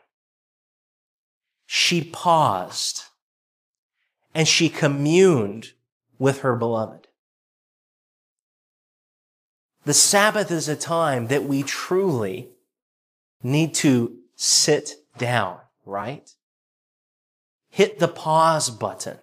She 1.65 2.03
paused 2.03 3.03
and 4.33 4.47
she 4.47 4.69
communed 4.69 5.73
with 6.17 6.39
her 6.41 6.55
beloved. 6.55 7.08
The 9.85 9.93
Sabbath 9.93 10.51
is 10.51 10.67
a 10.67 10.75
time 10.75 11.27
that 11.27 11.45
we 11.45 11.63
truly 11.63 12.49
need 13.41 13.73
to 13.75 14.17
sit 14.35 14.95
down, 15.17 15.57
right? 15.85 16.29
Hit 17.69 17.99
the 17.99 18.07
pause 18.07 18.69
button. 18.69 19.19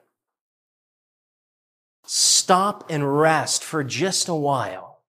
Stop 2.05 2.89
and 2.89 3.19
rest 3.19 3.63
for 3.65 3.83
just 3.83 4.29
a 4.29 4.35
while 4.35 5.01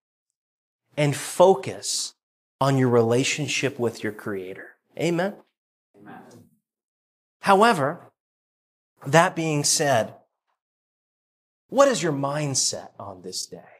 and 0.96 1.16
focus 1.16 2.14
on 2.60 2.76
your 2.76 2.88
relationship 2.88 3.78
with 3.78 4.02
your 4.02 4.12
creator. 4.12 4.76
Amen. 4.98 5.34
Amen. 5.96 6.20
However, 7.40 8.10
that 9.06 9.36
being 9.36 9.62
said, 9.62 10.14
what 11.68 11.86
is 11.86 12.02
your 12.02 12.12
mindset 12.12 12.90
on 12.98 13.22
this 13.22 13.46
day? 13.46 13.77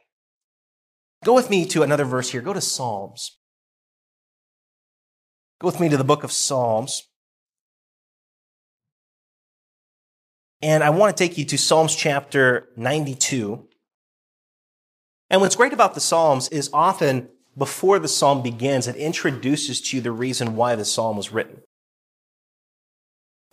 Go 1.23 1.33
with 1.33 1.49
me 1.49 1.65
to 1.67 1.83
another 1.83 2.05
verse 2.05 2.29
here. 2.29 2.41
Go 2.41 2.53
to 2.53 2.61
Psalms. 2.61 3.37
Go 5.59 5.67
with 5.67 5.79
me 5.79 5.89
to 5.89 5.97
the 5.97 6.03
book 6.03 6.23
of 6.23 6.31
Psalms. 6.31 7.03
And 10.61 10.83
I 10.83 10.89
want 10.89 11.15
to 11.15 11.23
take 11.23 11.37
you 11.37 11.45
to 11.45 11.57
Psalms 11.57 11.95
chapter 11.95 12.69
92. 12.75 13.67
And 15.29 15.41
what's 15.41 15.55
great 15.55 15.73
about 15.73 15.93
the 15.93 15.99
Psalms 15.99 16.49
is 16.49 16.69
often 16.73 17.29
before 17.57 17.99
the 17.99 18.07
psalm 18.07 18.41
begins, 18.41 18.87
it 18.87 18.95
introduces 18.95 19.81
to 19.81 19.97
you 19.97 20.01
the 20.01 20.11
reason 20.11 20.55
why 20.55 20.75
the 20.75 20.85
psalm 20.85 21.17
was 21.17 21.31
written. 21.31 21.61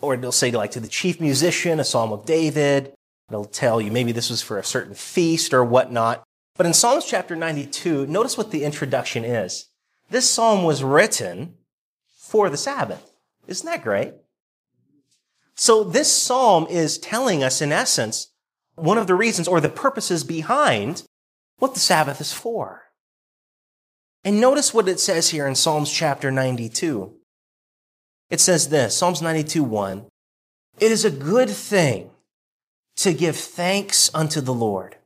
Or 0.01 0.15
it'll 0.15 0.33
say 0.33 0.51
like 0.53 0.71
to 0.73 0.81
the 0.81 0.89
chief 0.89 1.21
musician, 1.21 1.81
a 1.81 1.85
psalm 1.85 2.13
of 2.13 2.25
David. 2.25 2.93
It'll 3.29 3.45
tell 3.45 3.81
you 3.81 3.91
maybe 3.91 4.13
this 4.13 4.31
was 4.31 4.43
for 4.43 4.59
a 4.59 4.65
certain 4.65 4.95
feast 4.95 5.53
or 5.53 5.65
whatnot. 5.65 6.23
But 6.57 6.67
in 6.67 6.73
Psalms 6.73 7.05
chapter 7.05 7.37
92, 7.37 8.07
notice 8.07 8.39
what 8.39 8.51
the 8.51 8.65
introduction 8.65 9.25
is. 9.25 9.69
This 10.09 10.29
psalm 10.29 10.65
was 10.65 10.83
written 10.83 11.55
for 12.17 12.49
the 12.49 12.57
Sabbath. 12.57 13.13
Isn't 13.47 13.67
that 13.67 13.83
great? 13.83 14.15
So 15.55 15.85
this 15.85 16.13
psalm 16.13 16.67
is 16.69 16.99
telling 16.99 17.43
us, 17.43 17.61
in 17.61 17.73
essence, 17.73 18.33
one 18.75 18.99
of 18.99 19.07
the 19.07 19.15
reasons 19.15 19.49
or 19.49 19.61
the 19.61 19.69
purposes 19.69 20.25
behind 20.25 21.03
what 21.59 21.75
the 21.75 21.81
Sabbath 21.81 22.21
is 22.21 22.33
for. 22.33 22.83
And 24.25 24.41
notice 24.41 24.75
what 24.75 24.89
it 24.89 25.01
says 25.01 25.31
here 25.31 25.47
in 25.47 25.55
Psalms 25.55 25.91
chapter 25.91 26.31
92. 26.31 27.15
It 28.29 28.41
says 28.41 28.69
this, 28.69 28.97
Psalms 28.97 29.23
92, 29.23 29.63
1. 29.63 30.07
It 30.81 30.91
is 30.91 31.05
a 31.05 31.11
good 31.11 31.49
thing 31.49 32.11
to 32.97 33.15
give 33.15 33.37
thanks 33.37 34.11
unto 34.15 34.41
the 34.41 34.55
Lord 34.55 34.97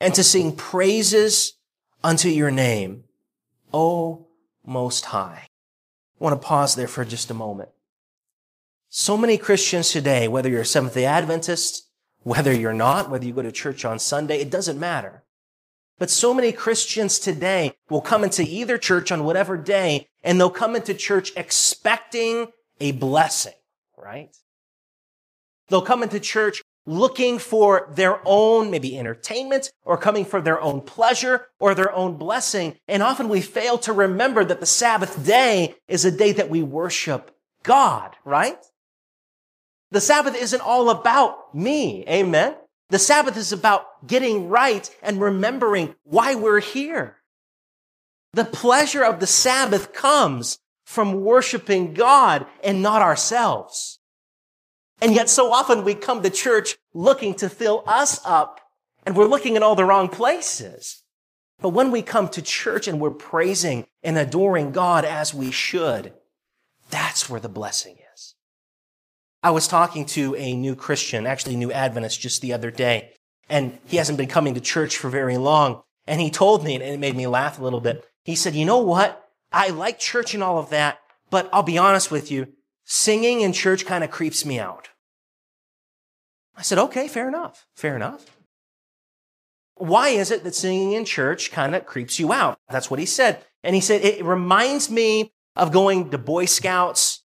and 0.00 0.14
to 0.14 0.22
sing 0.22 0.54
praises 0.54 1.54
unto 2.02 2.28
your 2.28 2.50
name, 2.50 3.04
O 3.72 4.26
Most 4.64 5.06
High. 5.06 5.48
I 6.20 6.24
want 6.24 6.40
to 6.40 6.46
pause 6.46 6.74
there 6.74 6.88
for 6.88 7.04
just 7.04 7.30
a 7.30 7.34
moment. 7.34 7.70
So 8.88 9.16
many 9.16 9.36
Christians 9.36 9.90
today, 9.90 10.28
whether 10.28 10.48
you're 10.48 10.62
a 10.62 10.66
Seventh 10.66 10.94
day 10.94 11.04
Adventist, 11.04 11.88
whether 12.22 12.52
you're 12.52 12.72
not, 12.72 13.10
whether 13.10 13.24
you 13.24 13.32
go 13.32 13.42
to 13.42 13.52
church 13.52 13.84
on 13.84 13.98
Sunday, 13.98 14.40
it 14.40 14.50
doesn't 14.50 14.80
matter. 14.80 15.24
But 15.98 16.10
so 16.10 16.32
many 16.32 16.52
Christians 16.52 17.18
today 17.18 17.74
will 17.90 18.00
come 18.00 18.22
into 18.22 18.42
either 18.42 18.78
church 18.78 19.10
on 19.10 19.24
whatever 19.24 19.56
day 19.56 20.08
and 20.22 20.38
they'll 20.38 20.50
come 20.50 20.76
into 20.76 20.94
church 20.94 21.32
expecting 21.36 22.48
a 22.80 22.92
blessing, 22.92 23.54
right? 23.96 24.34
They'll 25.68 25.82
come 25.82 26.02
into 26.02 26.20
church 26.20 26.62
looking 26.88 27.38
for 27.38 27.86
their 27.94 28.18
own 28.24 28.70
maybe 28.70 28.98
entertainment 28.98 29.70
or 29.84 29.98
coming 29.98 30.24
for 30.24 30.40
their 30.40 30.58
own 30.60 30.80
pleasure 30.80 31.46
or 31.60 31.74
their 31.74 31.92
own 31.94 32.16
blessing. 32.16 32.74
And 32.88 33.02
often 33.02 33.28
we 33.28 33.42
fail 33.42 33.76
to 33.78 33.92
remember 33.92 34.42
that 34.42 34.58
the 34.58 34.66
Sabbath 34.66 35.24
day 35.26 35.74
is 35.86 36.06
a 36.06 36.10
day 36.10 36.32
that 36.32 36.48
we 36.48 36.62
worship 36.62 37.30
God, 37.62 38.16
right? 38.24 38.58
The 39.90 40.00
Sabbath 40.00 40.34
isn't 40.34 40.62
all 40.62 40.88
about 40.88 41.54
me. 41.54 42.04
Amen. 42.08 42.56
The 42.88 42.98
Sabbath 42.98 43.36
is 43.36 43.52
about 43.52 44.06
getting 44.06 44.48
right 44.48 44.88
and 45.02 45.20
remembering 45.20 45.94
why 46.04 46.36
we're 46.36 46.60
here. 46.60 47.16
The 48.32 48.46
pleasure 48.46 49.04
of 49.04 49.20
the 49.20 49.26
Sabbath 49.26 49.92
comes 49.92 50.58
from 50.86 51.22
worshiping 51.22 51.92
God 51.92 52.46
and 52.64 52.82
not 52.82 53.02
ourselves. 53.02 53.97
And 55.00 55.14
yet 55.14 55.28
so 55.28 55.52
often 55.52 55.84
we 55.84 55.94
come 55.94 56.22
to 56.22 56.30
church 56.30 56.76
looking 56.92 57.34
to 57.36 57.48
fill 57.48 57.84
us 57.86 58.20
up 58.24 58.60
and 59.06 59.16
we're 59.16 59.26
looking 59.26 59.56
in 59.56 59.62
all 59.62 59.74
the 59.74 59.84
wrong 59.84 60.08
places. 60.08 61.02
But 61.60 61.70
when 61.70 61.90
we 61.90 62.02
come 62.02 62.28
to 62.30 62.42
church 62.42 62.86
and 62.86 63.00
we're 63.00 63.10
praising 63.10 63.86
and 64.02 64.16
adoring 64.16 64.72
God 64.72 65.04
as 65.04 65.34
we 65.34 65.50
should, 65.50 66.12
that's 66.90 67.28
where 67.28 67.40
the 67.40 67.48
blessing 67.48 67.96
is. 68.14 68.34
I 69.42 69.50
was 69.50 69.68
talking 69.68 70.04
to 70.06 70.34
a 70.36 70.54
new 70.54 70.74
Christian, 70.74 71.26
actually 71.26 71.54
a 71.54 71.58
new 71.58 71.72
Adventist 71.72 72.20
just 72.20 72.42
the 72.42 72.52
other 72.52 72.70
day, 72.70 73.12
and 73.48 73.78
he 73.86 73.96
hasn't 73.96 74.18
been 74.18 74.28
coming 74.28 74.54
to 74.54 74.60
church 74.60 74.96
for 74.96 75.08
very 75.08 75.36
long. 75.36 75.82
And 76.06 76.20
he 76.20 76.30
told 76.30 76.64
me, 76.64 76.74
and 76.74 76.82
it 76.82 76.98
made 76.98 77.16
me 77.16 77.26
laugh 77.26 77.58
a 77.58 77.62
little 77.64 77.80
bit. 77.80 78.04
He 78.24 78.34
said, 78.34 78.54
you 78.54 78.64
know 78.64 78.78
what? 78.78 79.28
I 79.52 79.68
like 79.70 79.98
church 79.98 80.34
and 80.34 80.42
all 80.42 80.58
of 80.58 80.70
that, 80.70 80.98
but 81.30 81.48
I'll 81.52 81.62
be 81.62 81.78
honest 81.78 82.10
with 82.10 82.30
you, 82.30 82.52
singing 82.88 83.42
in 83.42 83.52
church 83.52 83.84
kind 83.84 84.02
of 84.02 84.10
creeps 84.10 84.44
me 84.44 84.58
out. 84.58 84.88
I 86.56 86.62
said, 86.62 86.78
okay, 86.78 87.06
fair 87.06 87.28
enough. 87.28 87.66
Fair 87.76 87.94
enough. 87.94 88.24
Why 89.76 90.08
is 90.08 90.32
it 90.32 90.42
that 90.42 90.54
singing 90.56 90.92
in 90.92 91.04
church 91.04 91.52
kind 91.52 91.76
of 91.76 91.86
creeps 91.86 92.18
you 92.18 92.32
out? 92.32 92.58
That's 92.68 92.90
what 92.90 92.98
he 92.98 93.06
said. 93.06 93.44
And 93.62 93.76
he 93.76 93.80
said, 93.80 94.02
it 94.02 94.24
reminds 94.24 94.90
me 94.90 95.32
of 95.54 95.70
going 95.70 96.10
to 96.10 96.18
Boy 96.18 96.46
Scouts 96.46 97.22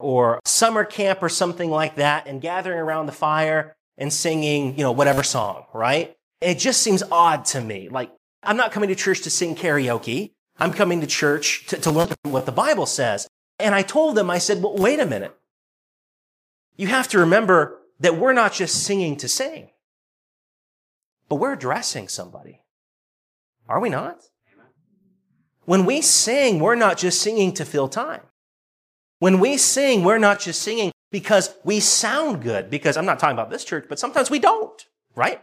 or 0.00 0.40
summer 0.44 0.84
camp 0.84 1.22
or 1.22 1.28
something 1.28 1.70
like 1.70 1.96
that 1.96 2.26
and 2.26 2.40
gathering 2.40 2.78
around 2.78 3.06
the 3.06 3.12
fire 3.12 3.76
and 3.96 4.12
singing, 4.12 4.76
you 4.76 4.82
know, 4.82 4.92
whatever 4.92 5.22
song, 5.22 5.66
right? 5.74 6.16
It 6.40 6.58
just 6.58 6.82
seems 6.82 7.02
odd 7.12 7.44
to 7.46 7.60
me. 7.60 7.88
Like, 7.88 8.10
I'm 8.42 8.56
not 8.56 8.72
coming 8.72 8.88
to 8.88 8.94
church 8.94 9.22
to 9.22 9.30
sing 9.30 9.54
karaoke. 9.54 10.32
I'm 10.58 10.72
coming 10.72 11.00
to 11.02 11.06
church 11.06 11.66
to, 11.66 11.76
to 11.76 11.90
learn 11.90 12.08
what 12.22 12.46
the 12.46 12.52
Bible 12.52 12.86
says. 12.86 13.28
And 13.58 13.74
I 13.74 13.82
told 13.82 14.16
them, 14.16 14.30
I 14.30 14.38
said, 14.38 14.62
well, 14.62 14.76
wait 14.76 15.00
a 15.00 15.06
minute. 15.06 15.34
You 16.76 16.86
have 16.86 17.08
to 17.08 17.18
remember 17.18 17.80
that 18.00 18.16
we're 18.16 18.32
not 18.32 18.52
just 18.52 18.84
singing 18.84 19.16
to 19.16 19.28
sing, 19.28 19.70
but 21.28 21.36
we're 21.36 21.54
addressing 21.54 22.08
somebody. 22.08 22.62
Are 23.68 23.80
we 23.80 23.88
not? 23.88 24.20
When 25.64 25.84
we 25.84 26.00
sing, 26.00 26.60
we're 26.60 26.76
not 26.76 26.96
just 26.96 27.20
singing 27.20 27.52
to 27.54 27.64
fill 27.64 27.88
time. 27.88 28.22
When 29.18 29.40
we 29.40 29.56
sing, 29.56 30.04
we're 30.04 30.18
not 30.18 30.38
just 30.40 30.62
singing 30.62 30.92
because 31.10 31.54
we 31.64 31.80
sound 31.80 32.42
good, 32.42 32.70
because 32.70 32.96
I'm 32.96 33.06
not 33.06 33.18
talking 33.18 33.36
about 33.36 33.50
this 33.50 33.64
church, 33.64 33.86
but 33.88 33.98
sometimes 33.98 34.30
we 34.30 34.38
don't, 34.38 34.86
right? 35.16 35.42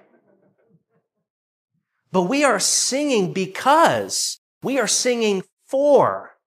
But 2.12 2.24
we 2.24 2.46
are 2.46 2.60
singing 2.60 3.34
because 3.34 4.40
we 4.64 4.80
are 4.80 4.88
singing 4.88 5.44
for 5.66 6.38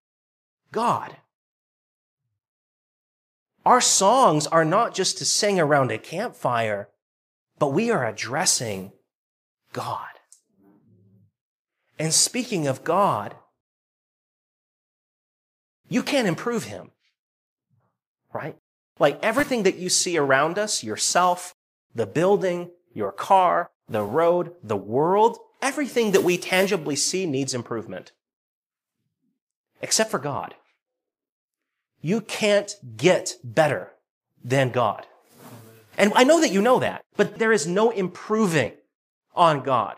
God. 0.73 1.17
Our 3.69 3.81
songs 3.83 4.47
are 4.47 4.65
not 4.65 4.95
just 4.95 5.19
to 5.19 5.25
sing 5.25 5.61
around 5.61 5.93
a 5.93 5.99
campfire, 5.99 6.89
but 7.59 7.69
we 7.69 7.91
are 7.91 8.07
addressing 8.07 8.93
God. 9.73 10.09
And 11.99 12.15
speaking 12.15 12.67
of 12.67 12.83
God, 12.83 13.35
you 15.89 16.03
can't 16.03 16.29
improve 16.29 16.65
him 16.65 16.93
right? 18.33 18.57
Like 18.99 19.19
everything 19.23 19.63
that 19.65 19.77
you 19.77 19.89
see 19.89 20.19
around 20.19 20.59
us, 20.59 20.83
yourself, 20.83 21.55
the 21.95 22.07
building, 22.07 22.71
your 22.93 23.13
car, 23.13 23.71
the 23.89 24.03
road, 24.03 24.53
the 24.63 24.77
world, 24.77 25.39
everything 25.63 26.13
that 26.13 26.25
we 26.25 26.37
tangibly 26.37 26.97
see 26.97 27.27
needs 27.27 27.55
improvement. 27.55 28.13
Except 29.81 30.11
for 30.11 30.19
God. 30.19 30.55
You 32.01 32.21
can't 32.21 32.75
get 32.97 33.35
better 33.43 33.93
than 34.45 34.71
God. 34.71 35.07
And 35.97 36.13
I 36.15 36.25
know 36.25 36.41
that 36.41 36.53
you 36.53 36.63
know 36.63 36.79
that, 36.79 37.05
but 37.17 37.39
there 37.39 37.53
is 37.53 37.67
no 37.67 37.91
improving 37.91 38.73
on 39.35 39.63
God. 39.63 39.97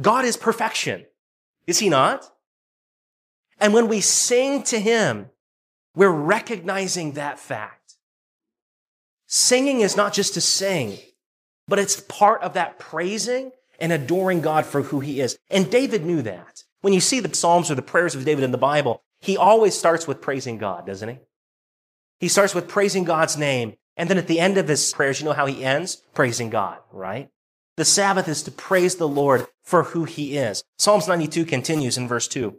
God 0.00 0.24
is 0.24 0.36
perfection. 0.36 1.04
Is 1.66 1.78
he 1.78 1.88
not? 1.88 2.30
And 3.60 3.74
when 3.74 3.88
we 3.88 4.00
sing 4.00 4.62
to 4.64 4.80
him, 4.80 5.26
we're 5.94 6.08
recognizing 6.08 7.12
that 7.12 7.38
fact. 7.38 7.96
Singing 9.26 9.80
is 9.80 9.96
not 9.96 10.12
just 10.12 10.34
to 10.34 10.40
sing, 10.40 10.98
but 11.68 11.78
it's 11.78 12.00
part 12.00 12.42
of 12.42 12.54
that 12.54 12.78
praising 12.78 13.52
and 13.78 13.92
adoring 13.92 14.40
God 14.40 14.64
for 14.66 14.82
who 14.82 15.00
he 15.00 15.20
is. 15.20 15.38
And 15.50 15.70
David 15.70 16.04
knew 16.04 16.22
that. 16.22 16.64
When 16.80 16.92
you 16.92 17.00
see 17.00 17.20
the 17.20 17.34
Psalms 17.34 17.70
or 17.70 17.74
the 17.74 17.82
prayers 17.82 18.14
of 18.14 18.24
David 18.24 18.44
in 18.44 18.52
the 18.52 18.58
Bible, 18.58 19.02
he 19.20 19.36
always 19.36 19.78
starts 19.78 20.06
with 20.06 20.20
praising 20.20 20.58
God, 20.58 20.86
doesn't 20.86 21.08
he? 21.08 21.18
He 22.18 22.28
starts 22.28 22.54
with 22.54 22.68
praising 22.68 23.04
God's 23.04 23.36
name. 23.36 23.74
And 23.96 24.08
then 24.08 24.18
at 24.18 24.28
the 24.28 24.40
end 24.40 24.56
of 24.56 24.68
his 24.68 24.92
prayers, 24.92 25.20
you 25.20 25.26
know 25.26 25.32
how 25.32 25.46
he 25.46 25.64
ends? 25.64 25.96
Praising 26.14 26.50
God, 26.50 26.78
right? 26.92 27.28
The 27.76 27.84
Sabbath 27.84 28.28
is 28.28 28.42
to 28.44 28.50
praise 28.50 28.96
the 28.96 29.08
Lord 29.08 29.46
for 29.62 29.84
who 29.84 30.04
he 30.04 30.36
is. 30.36 30.62
Psalms 30.78 31.08
92 31.08 31.44
continues 31.44 31.98
in 31.98 32.08
verse 32.08 32.28
2 32.28 32.56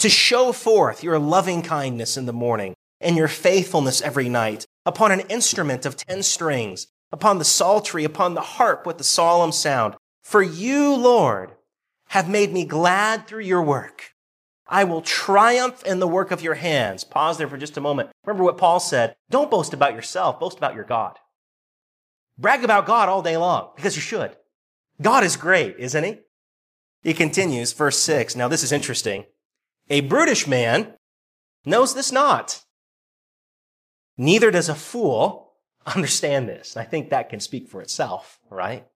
to 0.00 0.08
show 0.08 0.50
forth 0.50 1.04
your 1.04 1.18
loving 1.18 1.60
kindness 1.62 2.16
in 2.16 2.24
the 2.24 2.32
morning 2.32 2.74
and 3.00 3.16
your 3.16 3.28
faithfulness 3.28 4.00
every 4.00 4.28
night 4.28 4.66
upon 4.86 5.12
an 5.12 5.20
instrument 5.28 5.84
of 5.84 5.96
ten 5.96 6.22
strings, 6.22 6.86
upon 7.12 7.38
the 7.38 7.44
psaltery, 7.44 8.04
upon 8.04 8.34
the 8.34 8.40
harp 8.40 8.86
with 8.86 8.96
the 8.98 9.04
solemn 9.04 9.52
sound. 9.52 9.94
For 10.22 10.42
you, 10.42 10.94
Lord, 10.94 11.52
have 12.08 12.28
made 12.28 12.52
me 12.52 12.64
glad 12.64 13.26
through 13.26 13.44
your 13.44 13.62
work. 13.62 14.09
I 14.70 14.84
will 14.84 15.02
triumph 15.02 15.84
in 15.84 15.98
the 15.98 16.06
work 16.06 16.30
of 16.30 16.42
your 16.42 16.54
hands. 16.54 17.02
Pause 17.02 17.38
there 17.38 17.48
for 17.48 17.58
just 17.58 17.76
a 17.76 17.80
moment. 17.80 18.10
Remember 18.24 18.44
what 18.44 18.56
Paul 18.56 18.78
said. 18.78 19.16
Don't 19.28 19.50
boast 19.50 19.74
about 19.74 19.94
yourself, 19.94 20.38
boast 20.38 20.56
about 20.56 20.76
your 20.76 20.84
God. 20.84 21.18
Brag 22.38 22.62
about 22.62 22.86
God 22.86 23.08
all 23.08 23.20
day 23.20 23.36
long, 23.36 23.70
because 23.74 23.96
you 23.96 24.02
should. 24.02 24.36
God 25.02 25.24
is 25.24 25.36
great, 25.36 25.74
isn't 25.78 26.04
he? 26.04 26.18
He 27.02 27.14
continues, 27.14 27.72
verse 27.72 27.98
6. 27.98 28.36
Now, 28.36 28.46
this 28.46 28.62
is 28.62 28.70
interesting. 28.70 29.24
A 29.88 30.02
brutish 30.02 30.46
man 30.46 30.94
knows 31.66 31.94
this 31.94 32.12
not. 32.12 32.62
Neither 34.16 34.52
does 34.52 34.68
a 34.68 34.74
fool 34.74 35.54
understand 35.84 36.48
this. 36.48 36.76
I 36.76 36.84
think 36.84 37.10
that 37.10 37.28
can 37.28 37.40
speak 37.40 37.68
for 37.68 37.82
itself, 37.82 38.38
right? 38.50 38.86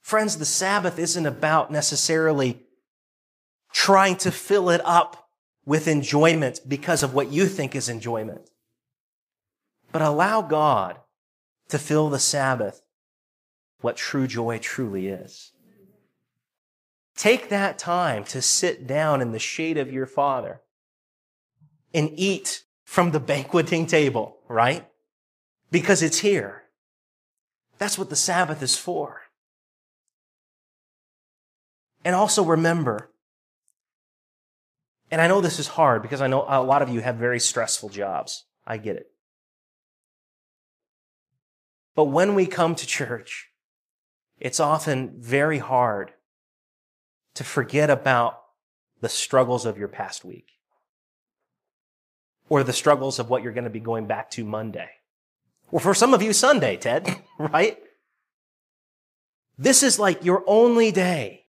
Friends, 0.00 0.38
the 0.38 0.44
Sabbath 0.44 0.98
isn't 0.98 1.26
about 1.26 1.70
necessarily 1.70 2.65
trying 3.76 4.16
to 4.16 4.30
fill 4.30 4.70
it 4.70 4.80
up 4.86 5.28
with 5.66 5.86
enjoyment 5.86 6.60
because 6.66 7.02
of 7.02 7.12
what 7.12 7.30
you 7.30 7.44
think 7.46 7.74
is 7.74 7.90
enjoyment. 7.90 8.48
But 9.92 10.00
allow 10.00 10.40
God 10.40 10.98
to 11.68 11.78
fill 11.78 12.08
the 12.08 12.18
Sabbath 12.18 12.80
what 13.82 13.98
true 13.98 14.26
joy 14.26 14.58
truly 14.60 15.08
is. 15.08 15.52
Take 17.18 17.50
that 17.50 17.78
time 17.78 18.24
to 18.24 18.40
sit 18.40 18.86
down 18.86 19.20
in 19.20 19.32
the 19.32 19.38
shade 19.38 19.76
of 19.76 19.92
your 19.92 20.06
father 20.06 20.62
and 21.92 22.10
eat 22.14 22.64
from 22.82 23.10
the 23.10 23.20
banqueting 23.20 23.84
table, 23.86 24.38
right? 24.48 24.88
Because 25.70 26.02
it's 26.02 26.20
here. 26.20 26.62
That's 27.76 27.98
what 27.98 28.08
the 28.08 28.16
Sabbath 28.16 28.62
is 28.62 28.78
for. 28.78 29.20
And 32.06 32.14
also 32.14 32.42
remember, 32.42 33.10
and 35.10 35.20
I 35.20 35.28
know 35.28 35.40
this 35.40 35.58
is 35.58 35.68
hard 35.68 36.02
because 36.02 36.20
I 36.20 36.26
know 36.26 36.44
a 36.48 36.62
lot 36.62 36.82
of 36.82 36.88
you 36.88 37.00
have 37.00 37.16
very 37.16 37.40
stressful 37.40 37.90
jobs. 37.90 38.44
I 38.66 38.76
get 38.78 38.96
it. 38.96 39.10
But 41.94 42.04
when 42.04 42.34
we 42.34 42.46
come 42.46 42.74
to 42.74 42.86
church, 42.86 43.48
it's 44.38 44.60
often 44.60 45.14
very 45.18 45.58
hard 45.58 46.12
to 47.34 47.44
forget 47.44 47.88
about 47.88 48.42
the 49.00 49.08
struggles 49.08 49.64
of 49.64 49.78
your 49.78 49.88
past 49.88 50.24
week 50.24 50.48
or 52.48 52.62
the 52.62 52.72
struggles 52.72 53.18
of 53.18 53.30
what 53.30 53.42
you're 53.42 53.52
going 53.52 53.64
to 53.64 53.70
be 53.70 53.80
going 53.80 54.06
back 54.06 54.30
to 54.32 54.44
Monday. 54.44 54.90
Or 55.70 55.80
for 55.80 55.94
some 55.94 56.14
of 56.14 56.22
you, 56.22 56.32
Sunday, 56.32 56.76
Ted, 56.76 57.22
right? 57.38 57.78
This 59.58 59.82
is 59.82 59.98
like 59.98 60.24
your 60.24 60.44
only 60.46 60.92
day. 60.92 61.45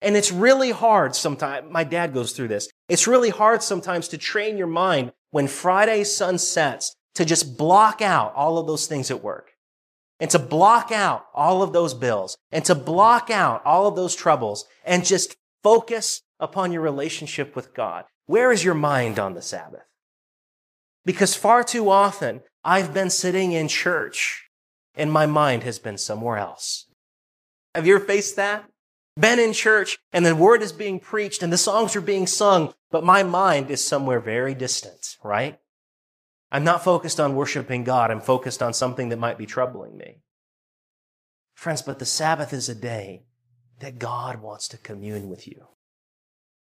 And 0.00 0.16
it's 0.16 0.30
really 0.30 0.70
hard 0.70 1.16
sometimes. 1.16 1.70
My 1.70 1.84
dad 1.84 2.14
goes 2.14 2.32
through 2.32 2.48
this. 2.48 2.68
It's 2.88 3.06
really 3.06 3.30
hard 3.30 3.62
sometimes 3.62 4.08
to 4.08 4.18
train 4.18 4.56
your 4.56 4.68
mind 4.68 5.12
when 5.30 5.48
Friday 5.48 6.04
sun 6.04 6.38
sets 6.38 6.94
to 7.14 7.24
just 7.24 7.58
block 7.58 8.00
out 8.00 8.32
all 8.34 8.58
of 8.58 8.66
those 8.66 8.86
things 8.86 9.10
at 9.10 9.22
work 9.22 9.52
and 10.20 10.30
to 10.30 10.38
block 10.38 10.92
out 10.92 11.26
all 11.34 11.62
of 11.62 11.72
those 11.72 11.94
bills 11.94 12.36
and 12.52 12.64
to 12.64 12.74
block 12.74 13.30
out 13.30 13.64
all 13.64 13.86
of 13.86 13.96
those 13.96 14.14
troubles 14.14 14.64
and 14.84 15.04
just 15.04 15.36
focus 15.62 16.22
upon 16.40 16.72
your 16.72 16.82
relationship 16.82 17.56
with 17.56 17.74
God. 17.74 18.04
Where 18.26 18.52
is 18.52 18.64
your 18.64 18.74
mind 18.74 19.18
on 19.18 19.34
the 19.34 19.42
Sabbath? 19.42 19.84
Because 21.04 21.34
far 21.34 21.64
too 21.64 21.90
often 21.90 22.42
I've 22.64 22.94
been 22.94 23.10
sitting 23.10 23.52
in 23.52 23.66
church 23.68 24.48
and 24.94 25.10
my 25.10 25.26
mind 25.26 25.62
has 25.62 25.78
been 25.78 25.98
somewhere 25.98 26.36
else. 26.36 26.86
Have 27.74 27.86
you 27.86 27.96
ever 27.96 28.04
faced 28.04 28.36
that? 28.36 28.64
Been 29.18 29.40
in 29.40 29.52
church 29.52 29.98
and 30.12 30.24
the 30.24 30.36
word 30.36 30.62
is 30.62 30.72
being 30.72 31.00
preached 31.00 31.42
and 31.42 31.52
the 31.52 31.58
songs 31.58 31.96
are 31.96 32.00
being 32.00 32.26
sung, 32.26 32.72
but 32.90 33.02
my 33.02 33.22
mind 33.22 33.70
is 33.70 33.84
somewhere 33.84 34.20
very 34.20 34.54
distant, 34.54 35.16
right? 35.24 35.58
I'm 36.52 36.64
not 36.64 36.84
focused 36.84 37.18
on 37.18 37.34
worshiping 37.34 37.84
God. 37.84 38.10
I'm 38.10 38.20
focused 38.20 38.62
on 38.62 38.72
something 38.72 39.08
that 39.08 39.18
might 39.18 39.36
be 39.36 39.46
troubling 39.46 39.96
me. 39.96 40.22
Friends, 41.54 41.82
but 41.82 41.98
the 41.98 42.06
Sabbath 42.06 42.52
is 42.52 42.68
a 42.68 42.74
day 42.74 43.24
that 43.80 43.98
God 43.98 44.40
wants 44.40 44.68
to 44.68 44.78
commune 44.78 45.28
with 45.28 45.48
you. 45.48 45.66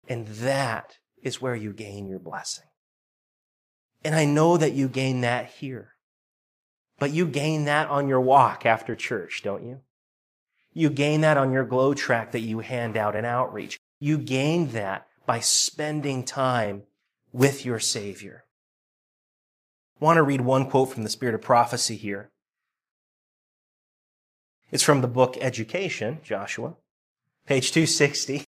And 0.08 0.28
that 0.28 0.98
is 1.22 1.42
where 1.42 1.56
you 1.56 1.72
gain 1.72 2.06
your 2.06 2.20
blessing. 2.20 2.64
And 4.04 4.14
I 4.14 4.24
know 4.24 4.56
that 4.56 4.72
you 4.72 4.88
gain 4.88 5.22
that 5.22 5.50
here. 5.50 5.94
But 6.98 7.10
you 7.10 7.26
gain 7.26 7.64
that 7.64 7.88
on 7.88 8.08
your 8.08 8.20
walk 8.20 8.64
after 8.64 8.94
church, 8.94 9.42
don't 9.42 9.64
you? 9.64 9.80
You 10.78 10.90
gain 10.90 11.22
that 11.22 11.36
on 11.36 11.50
your 11.50 11.64
glow 11.64 11.92
track 11.92 12.30
that 12.30 12.42
you 12.42 12.60
hand 12.60 12.96
out 12.96 13.16
in 13.16 13.24
outreach. 13.24 13.80
You 13.98 14.16
gain 14.16 14.68
that 14.68 15.08
by 15.26 15.40
spending 15.40 16.22
time 16.22 16.84
with 17.32 17.66
your 17.66 17.80
Savior. 17.80 18.44
I 20.00 20.04
want 20.04 20.18
to 20.18 20.22
read 20.22 20.42
one 20.42 20.70
quote 20.70 20.92
from 20.92 21.02
the 21.02 21.08
Spirit 21.08 21.34
of 21.34 21.42
Prophecy 21.42 21.96
here. 21.96 22.30
It's 24.70 24.84
from 24.84 25.00
the 25.00 25.08
book 25.08 25.36
Education, 25.40 26.20
Joshua, 26.22 26.76
page 27.44 27.72
260. 27.72 28.44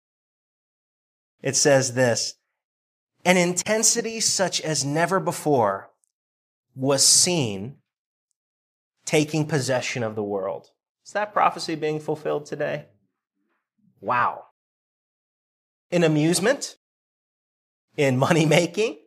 It 1.42 1.56
says 1.56 1.96
this, 1.96 2.36
an 3.26 3.38
intensity 3.38 4.20
such 4.20 4.62
as 4.62 4.86
never 4.86 5.20
before 5.20 5.90
was 6.76 7.04
seen 7.04 7.78
taking 9.04 9.48
possession 9.48 10.04
of 10.04 10.14
the 10.14 10.22
world. 10.22 10.70
Is 11.10 11.14
that 11.14 11.34
prophecy 11.34 11.74
being 11.74 12.00
fulfilled 12.00 12.46
today? 12.46 12.86
Wow. 14.00 14.44
In 15.90 16.04
amusement, 16.04 16.76
in 17.98 18.16
money 18.16 18.46
making, 18.46 19.00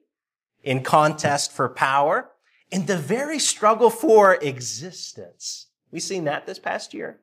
in 0.64 0.82
contest 0.82 1.52
for 1.52 1.68
power, 1.68 2.30
in 2.72 2.86
the 2.86 2.96
very 2.96 3.38
struggle 3.38 3.88
for 3.88 4.34
existence. 4.34 5.68
We've 5.92 6.02
seen 6.02 6.24
that 6.24 6.44
this 6.44 6.58
past 6.58 6.92
year. 6.92 7.20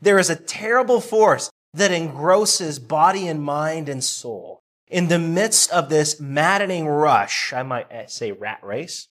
There 0.00 0.18
is 0.18 0.30
a 0.30 0.36
terrible 0.36 1.02
force 1.02 1.50
that 1.74 1.92
engrosses 1.92 2.78
body 2.78 3.28
and 3.28 3.42
mind 3.42 3.90
and 3.90 4.02
soul. 4.02 4.60
In 4.86 5.08
the 5.08 5.18
midst 5.18 5.70
of 5.72 5.90
this 5.90 6.18
maddening 6.18 6.86
rush, 6.86 7.52
I 7.52 7.64
might 7.64 7.88
eh, 7.90 8.06
say 8.06 8.32
rat 8.32 8.60
race, 8.62 9.08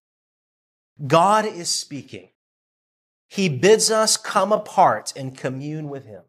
God 1.05 1.45
is 1.45 1.69
speaking. 1.69 2.29
He 3.27 3.49
bids 3.49 3.91
us 3.91 4.17
come 4.17 4.51
apart 4.51 5.13
and 5.15 5.37
commune 5.37 5.89
with 5.89 6.05
Him. 6.05 6.23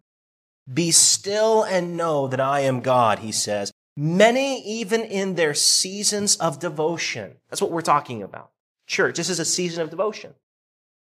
Be 0.73 0.91
still 0.91 1.63
and 1.63 1.97
know 1.97 2.29
that 2.29 2.41
I 2.41 2.61
am 2.61 2.81
God, 2.81 3.21
He 3.21 3.33
says. 3.33 3.73
Many, 3.97 4.63
even 4.63 5.03
in 5.03 5.35
their 5.35 5.55
seasons 5.55 6.37
of 6.37 6.61
devotion. 6.61 7.37
That's 7.49 7.63
what 7.63 7.71
we're 7.71 7.81
talking 7.81 8.23
about. 8.23 8.51
Church, 8.87 9.17
this 9.17 9.29
is 9.29 9.41
a 9.41 9.45
season 9.45 9.83
of 9.83 9.91
devotion. 9.91 10.35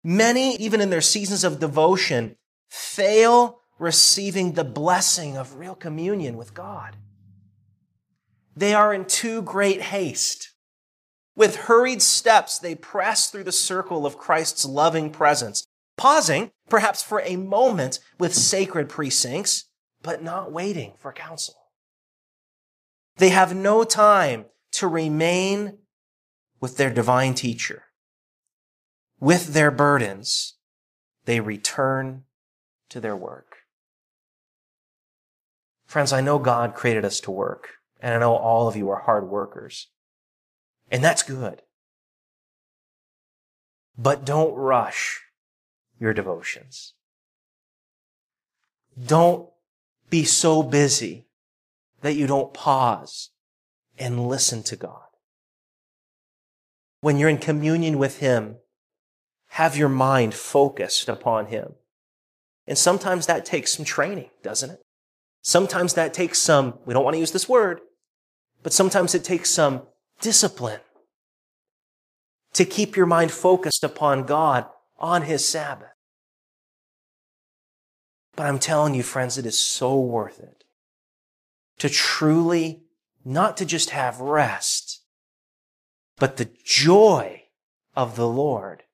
Many, 0.03 0.57
even 0.57 0.81
in 0.81 0.91
their 0.91 1.01
seasons 1.01 1.45
of 1.45 1.61
devotion, 1.61 2.37
fail 2.69 3.61
receiving 3.79 4.53
the 4.53 4.65
blessing 4.65 5.37
of 5.37 5.57
real 5.57 5.75
communion 5.75 6.37
with 6.37 6.55
God. 6.55 6.97
They 8.57 8.75
are 8.75 8.95
in 8.95 9.07
too 9.07 9.43
great 9.43 9.81
haste. 9.81 10.53
With 11.35 11.57
hurried 11.57 12.03
steps, 12.03 12.59
they 12.59 12.75
press 12.75 13.31
through 13.31 13.45
the 13.45 13.53
circle 13.53 14.07
of 14.07 14.19
Christ's 14.19 14.65
loving 14.65 15.11
presence, 15.11 15.67
pausing 15.97 16.51
perhaps 16.69 17.03
for 17.03 17.21
a 17.21 17.37
moment 17.37 17.99
with 18.19 18.35
sacred 18.35 18.89
precincts, 18.89 19.65
but 20.03 20.23
not 20.23 20.53
waiting 20.53 20.95
for 20.99 21.13
counsel. 21.13 21.55
They 23.17 23.29
have 23.31 23.55
no 23.55 23.85
time 23.85 24.47
to 24.73 24.89
remain 24.89 25.79
with 26.61 26.77
their 26.77 26.91
divine 26.91 27.35
teacher. 27.35 27.85
With 29.21 29.55
their 29.55 29.71
burdens, 29.71 30.55
they 31.25 31.41
return 31.41 32.25
to 32.91 33.01
their 33.01 33.17
work. 33.17 33.57
Friends, 35.87 36.13
I 36.13 36.21
know 36.21 36.39
God 36.39 36.75
created 36.75 37.05
us 37.05 37.21
to 37.21 37.31
work, 37.31 37.69
and 38.01 38.15
I 38.15 38.19
know 38.19 38.35
all 38.35 38.67
of 38.67 38.77
you 38.77 38.91
are 38.91 39.01
hard 39.01 39.29
workers. 39.29 39.89
And 40.91 41.03
that's 41.03 41.23
good. 41.23 41.63
But 43.97 44.25
don't 44.25 44.55
rush 44.55 45.24
your 45.99 46.13
devotions. 46.13 46.95
Don't 49.07 49.49
be 50.11 50.25
so 50.25 50.63
busy 50.63 51.27
that 52.03 52.15
you 52.15 52.27
don't 52.27 52.55
pause 52.55 53.31
and 53.99 54.29
listen 54.29 54.63
to 54.65 54.77
God. 54.77 55.01
When 57.01 57.19
you're 57.19 57.29
in 57.29 57.39
communion 57.39 57.99
with 57.99 58.19
Him, 58.19 58.57
have 59.49 59.77
your 59.77 59.89
mind 59.89 60.35
focused 60.35 61.09
upon 61.09 61.47
Him. 61.47 61.75
And 62.67 62.79
sometimes 62.79 63.27
that 63.27 63.45
takes 63.45 63.75
some 63.75 63.85
training, 63.85 64.31
doesn't 64.43 64.71
it? 64.71 64.81
Sometimes 65.43 65.95
that 65.95 66.15
takes 66.15 66.39
some, 66.39 66.79
we 66.87 66.95
don't 66.95 67.05
want 67.05 67.15
to 67.15 67.21
use 67.21 67.33
this 67.33 67.49
word, 67.49 67.81
but 68.63 68.73
sometimes 68.73 69.15
it 69.15 69.25
takes 69.25 69.51
some 69.51 69.83
discipline 70.21 70.81
to 72.55 72.65
keep 72.65 72.97
your 72.97 73.07
mind 73.07 73.31
focused 73.31 73.85
upon 73.85 74.25
God 74.25 74.67
on 74.99 75.23
His 75.23 75.47
Sabbath. 75.47 75.95
But 78.37 78.47
I'm 78.47 78.59
telling 78.59 78.95
you, 78.95 79.03
friends, 79.03 79.39
it 79.39 79.47
is 79.47 79.59
so 79.59 79.99
worth 79.99 80.41
it 80.41 80.65
to 81.79 81.89
truly, 81.89 82.83
not 83.25 83.57
to 83.57 83.65
just 83.65 83.91
have 83.91 84.21
rest, 84.21 85.03
but 86.17 86.37
the 86.37 86.51
joy 86.65 87.45
of 87.97 88.17
the 88.17 88.29
Lord 88.29 88.85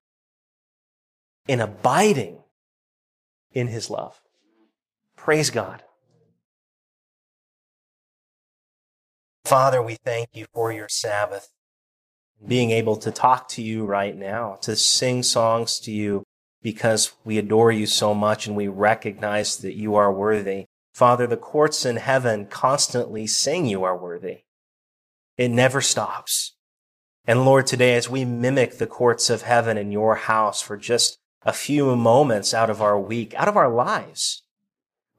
in 1.46 1.60
abiding 1.60 2.38
in 3.52 3.68
his 3.68 3.90
love. 3.90 4.20
Praise 5.16 5.50
God. 5.50 5.82
Father, 9.44 9.82
we 9.82 9.96
thank 9.96 10.28
you 10.32 10.46
for 10.52 10.70
your 10.70 10.88
Sabbath, 10.88 11.50
being 12.46 12.70
able 12.70 12.96
to 12.96 13.10
talk 13.10 13.48
to 13.48 13.62
you 13.62 13.84
right 13.84 14.16
now, 14.16 14.58
to 14.62 14.74
sing 14.76 15.22
songs 15.22 15.78
to 15.80 15.92
you 15.92 16.24
because 16.62 17.12
we 17.24 17.38
adore 17.38 17.72
you 17.72 17.86
so 17.86 18.14
much 18.14 18.46
and 18.46 18.56
we 18.56 18.68
recognize 18.68 19.56
that 19.58 19.76
you 19.76 19.94
are 19.94 20.12
worthy. 20.12 20.66
Father, 20.92 21.26
the 21.26 21.36
courts 21.36 21.84
in 21.84 21.96
heaven 21.96 22.46
constantly 22.46 23.26
sing 23.26 23.66
you 23.66 23.84
are 23.84 23.96
worthy. 23.96 24.40
It 25.36 25.50
never 25.50 25.80
stops. 25.80 26.56
And 27.26 27.44
Lord, 27.44 27.66
today 27.66 27.94
as 27.94 28.10
we 28.10 28.24
mimic 28.24 28.78
the 28.78 28.86
courts 28.86 29.30
of 29.30 29.42
heaven 29.42 29.78
in 29.78 29.92
your 29.92 30.16
house 30.16 30.60
for 30.60 30.76
just 30.76 31.18
a 31.42 31.52
few 31.52 31.94
moments 31.96 32.52
out 32.52 32.70
of 32.70 32.82
our 32.82 32.98
week, 32.98 33.34
out 33.34 33.48
of 33.48 33.56
our 33.56 33.72
lives, 33.72 34.42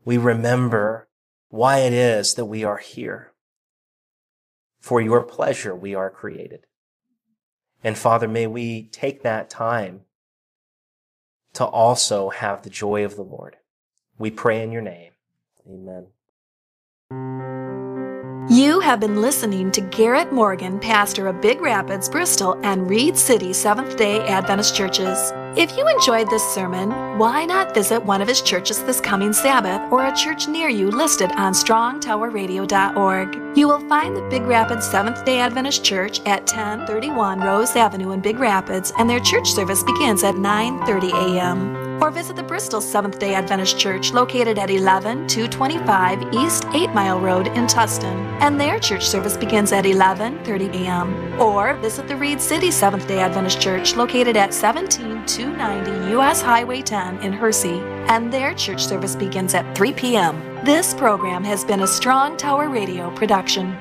we 0.04 0.18
remember 0.18 1.08
why 1.50 1.80
it 1.80 1.94
is 1.94 2.36
that 2.36 2.46
we 2.46 2.64
are 2.64 2.78
here. 2.78 3.34
For 4.80 5.00
your 5.00 5.24
pleasure, 5.24 5.76
we 5.76 5.94
are 5.94 6.10
created. 6.10 6.66
And 7.84 7.98
Father, 7.98 8.28
may 8.28 8.48
we 8.48 8.84
take 8.92 9.24
that 9.24 9.50
time 9.50 10.02
to 11.54 11.66
also 11.66 12.30
have 12.30 12.62
the 12.62 12.70
joy 12.70 13.04
of 13.04 13.16
the 13.16 13.24
Lord. 13.24 13.58
We 14.18 14.32
pray 14.32 14.62
in 14.62 14.72
your 14.72 14.82
name. 14.82 15.12
Amen. 15.68 16.08
You 18.52 18.82
have 18.82 19.00
been 19.00 19.22
listening 19.22 19.72
to 19.72 19.80
Garhett 19.80 20.34
Morgan, 20.34 20.78
pastor 20.78 21.28
of 21.28 21.40
Big 21.40 21.62
Rapids, 21.62 22.10
Bristol, 22.10 22.60
and 22.64 22.90
Reed 22.90 23.18
City 23.18 23.54
Seventh 23.54 23.96
day 23.96 24.28
Adventist 24.28 24.76
churches. 24.76 25.32
If 25.56 25.78
you 25.78 25.88
enjoyed 25.88 26.30
this 26.30 26.44
sermon, 26.54 26.90
why 27.18 27.46
not 27.46 27.74
visit 27.74 28.04
one 28.04 28.22
of 28.22 28.28
his 28.28 28.42
churches 28.42 28.84
this 28.84 29.00
coming 29.00 29.32
Sabbath 29.32 29.90
or 29.90 30.06
a 30.06 30.14
church 30.14 30.50
near 30.50 30.68
you 30.68 30.92
listed 30.92 31.32
on 31.32 31.54
strongtowerradio.org? 31.54 33.58
You 33.58 33.70
will 33.70 33.88
find 33.88 34.18
the 34.18 34.28
Big 34.30 34.42
Rapids 34.42 34.86
Seventh 34.86 35.24
day 35.24 35.40
Adventist 35.40 35.86
Church 35.86 36.20
at 36.26 36.42
1031 36.42 37.40
Rose 37.40 37.78
Avenue 37.78 38.12
in 38.12 38.20
Big 38.20 38.38
Rapids, 38.38 38.92
and 38.98 39.10
their 39.10 39.22
church 39.22 39.50
service 39.50 39.82
begins 39.82 40.26
at 40.26 40.36
9:30 40.36 41.14
a.m. 41.14 41.81
Or 42.02 42.10
visit 42.10 42.36
the 42.36 42.42
Bristol 42.42 42.82
Seventh 42.82 43.20
day 43.20 43.36
Adventist 43.36 43.78
Church 43.78 44.12
located 44.12 44.58
at 44.58 44.72
11 44.72 45.28
225 45.28 46.34
East 46.34 46.66
8 46.74 46.90
Mile 46.94 47.20
Road 47.20 47.48
in 47.48 47.68
Tustin. 47.68 48.18
And 48.42 48.60
their 48.60 48.80
church 48.80 49.08
service 49.08 49.38
begins 49.38 49.72
at 49.72 49.86
11:30 49.86 50.74
a.m. 50.82 51.40
Or 51.40 51.76
visit 51.76 52.08
the 52.08 52.16
Reed 52.16 52.42
City 52.42 52.72
Seventh 52.72 53.08
day 53.08 53.20
Adventist 53.20 53.62
Church 53.62 53.96
located 53.96 54.36
at 54.36 54.52
17290 54.52 56.18
US 56.18 56.42
Highway 56.42 56.82
10 56.82 57.20
in 57.22 57.34
Hersey. 57.34 57.80
And 58.08 58.34
their 58.34 58.56
church 58.56 58.84
service 58.84 59.16
begins 59.16 59.54
at 59.54 59.76
3 59.76 59.94
p.m. 59.94 60.42
This 60.66 60.96
program 60.96 61.44
has 61.44 61.64
been 61.64 61.82
a 61.82 61.88
Strong 61.88 62.38
Tower 62.38 62.68
Radio 62.68 63.14
production. 63.16 63.78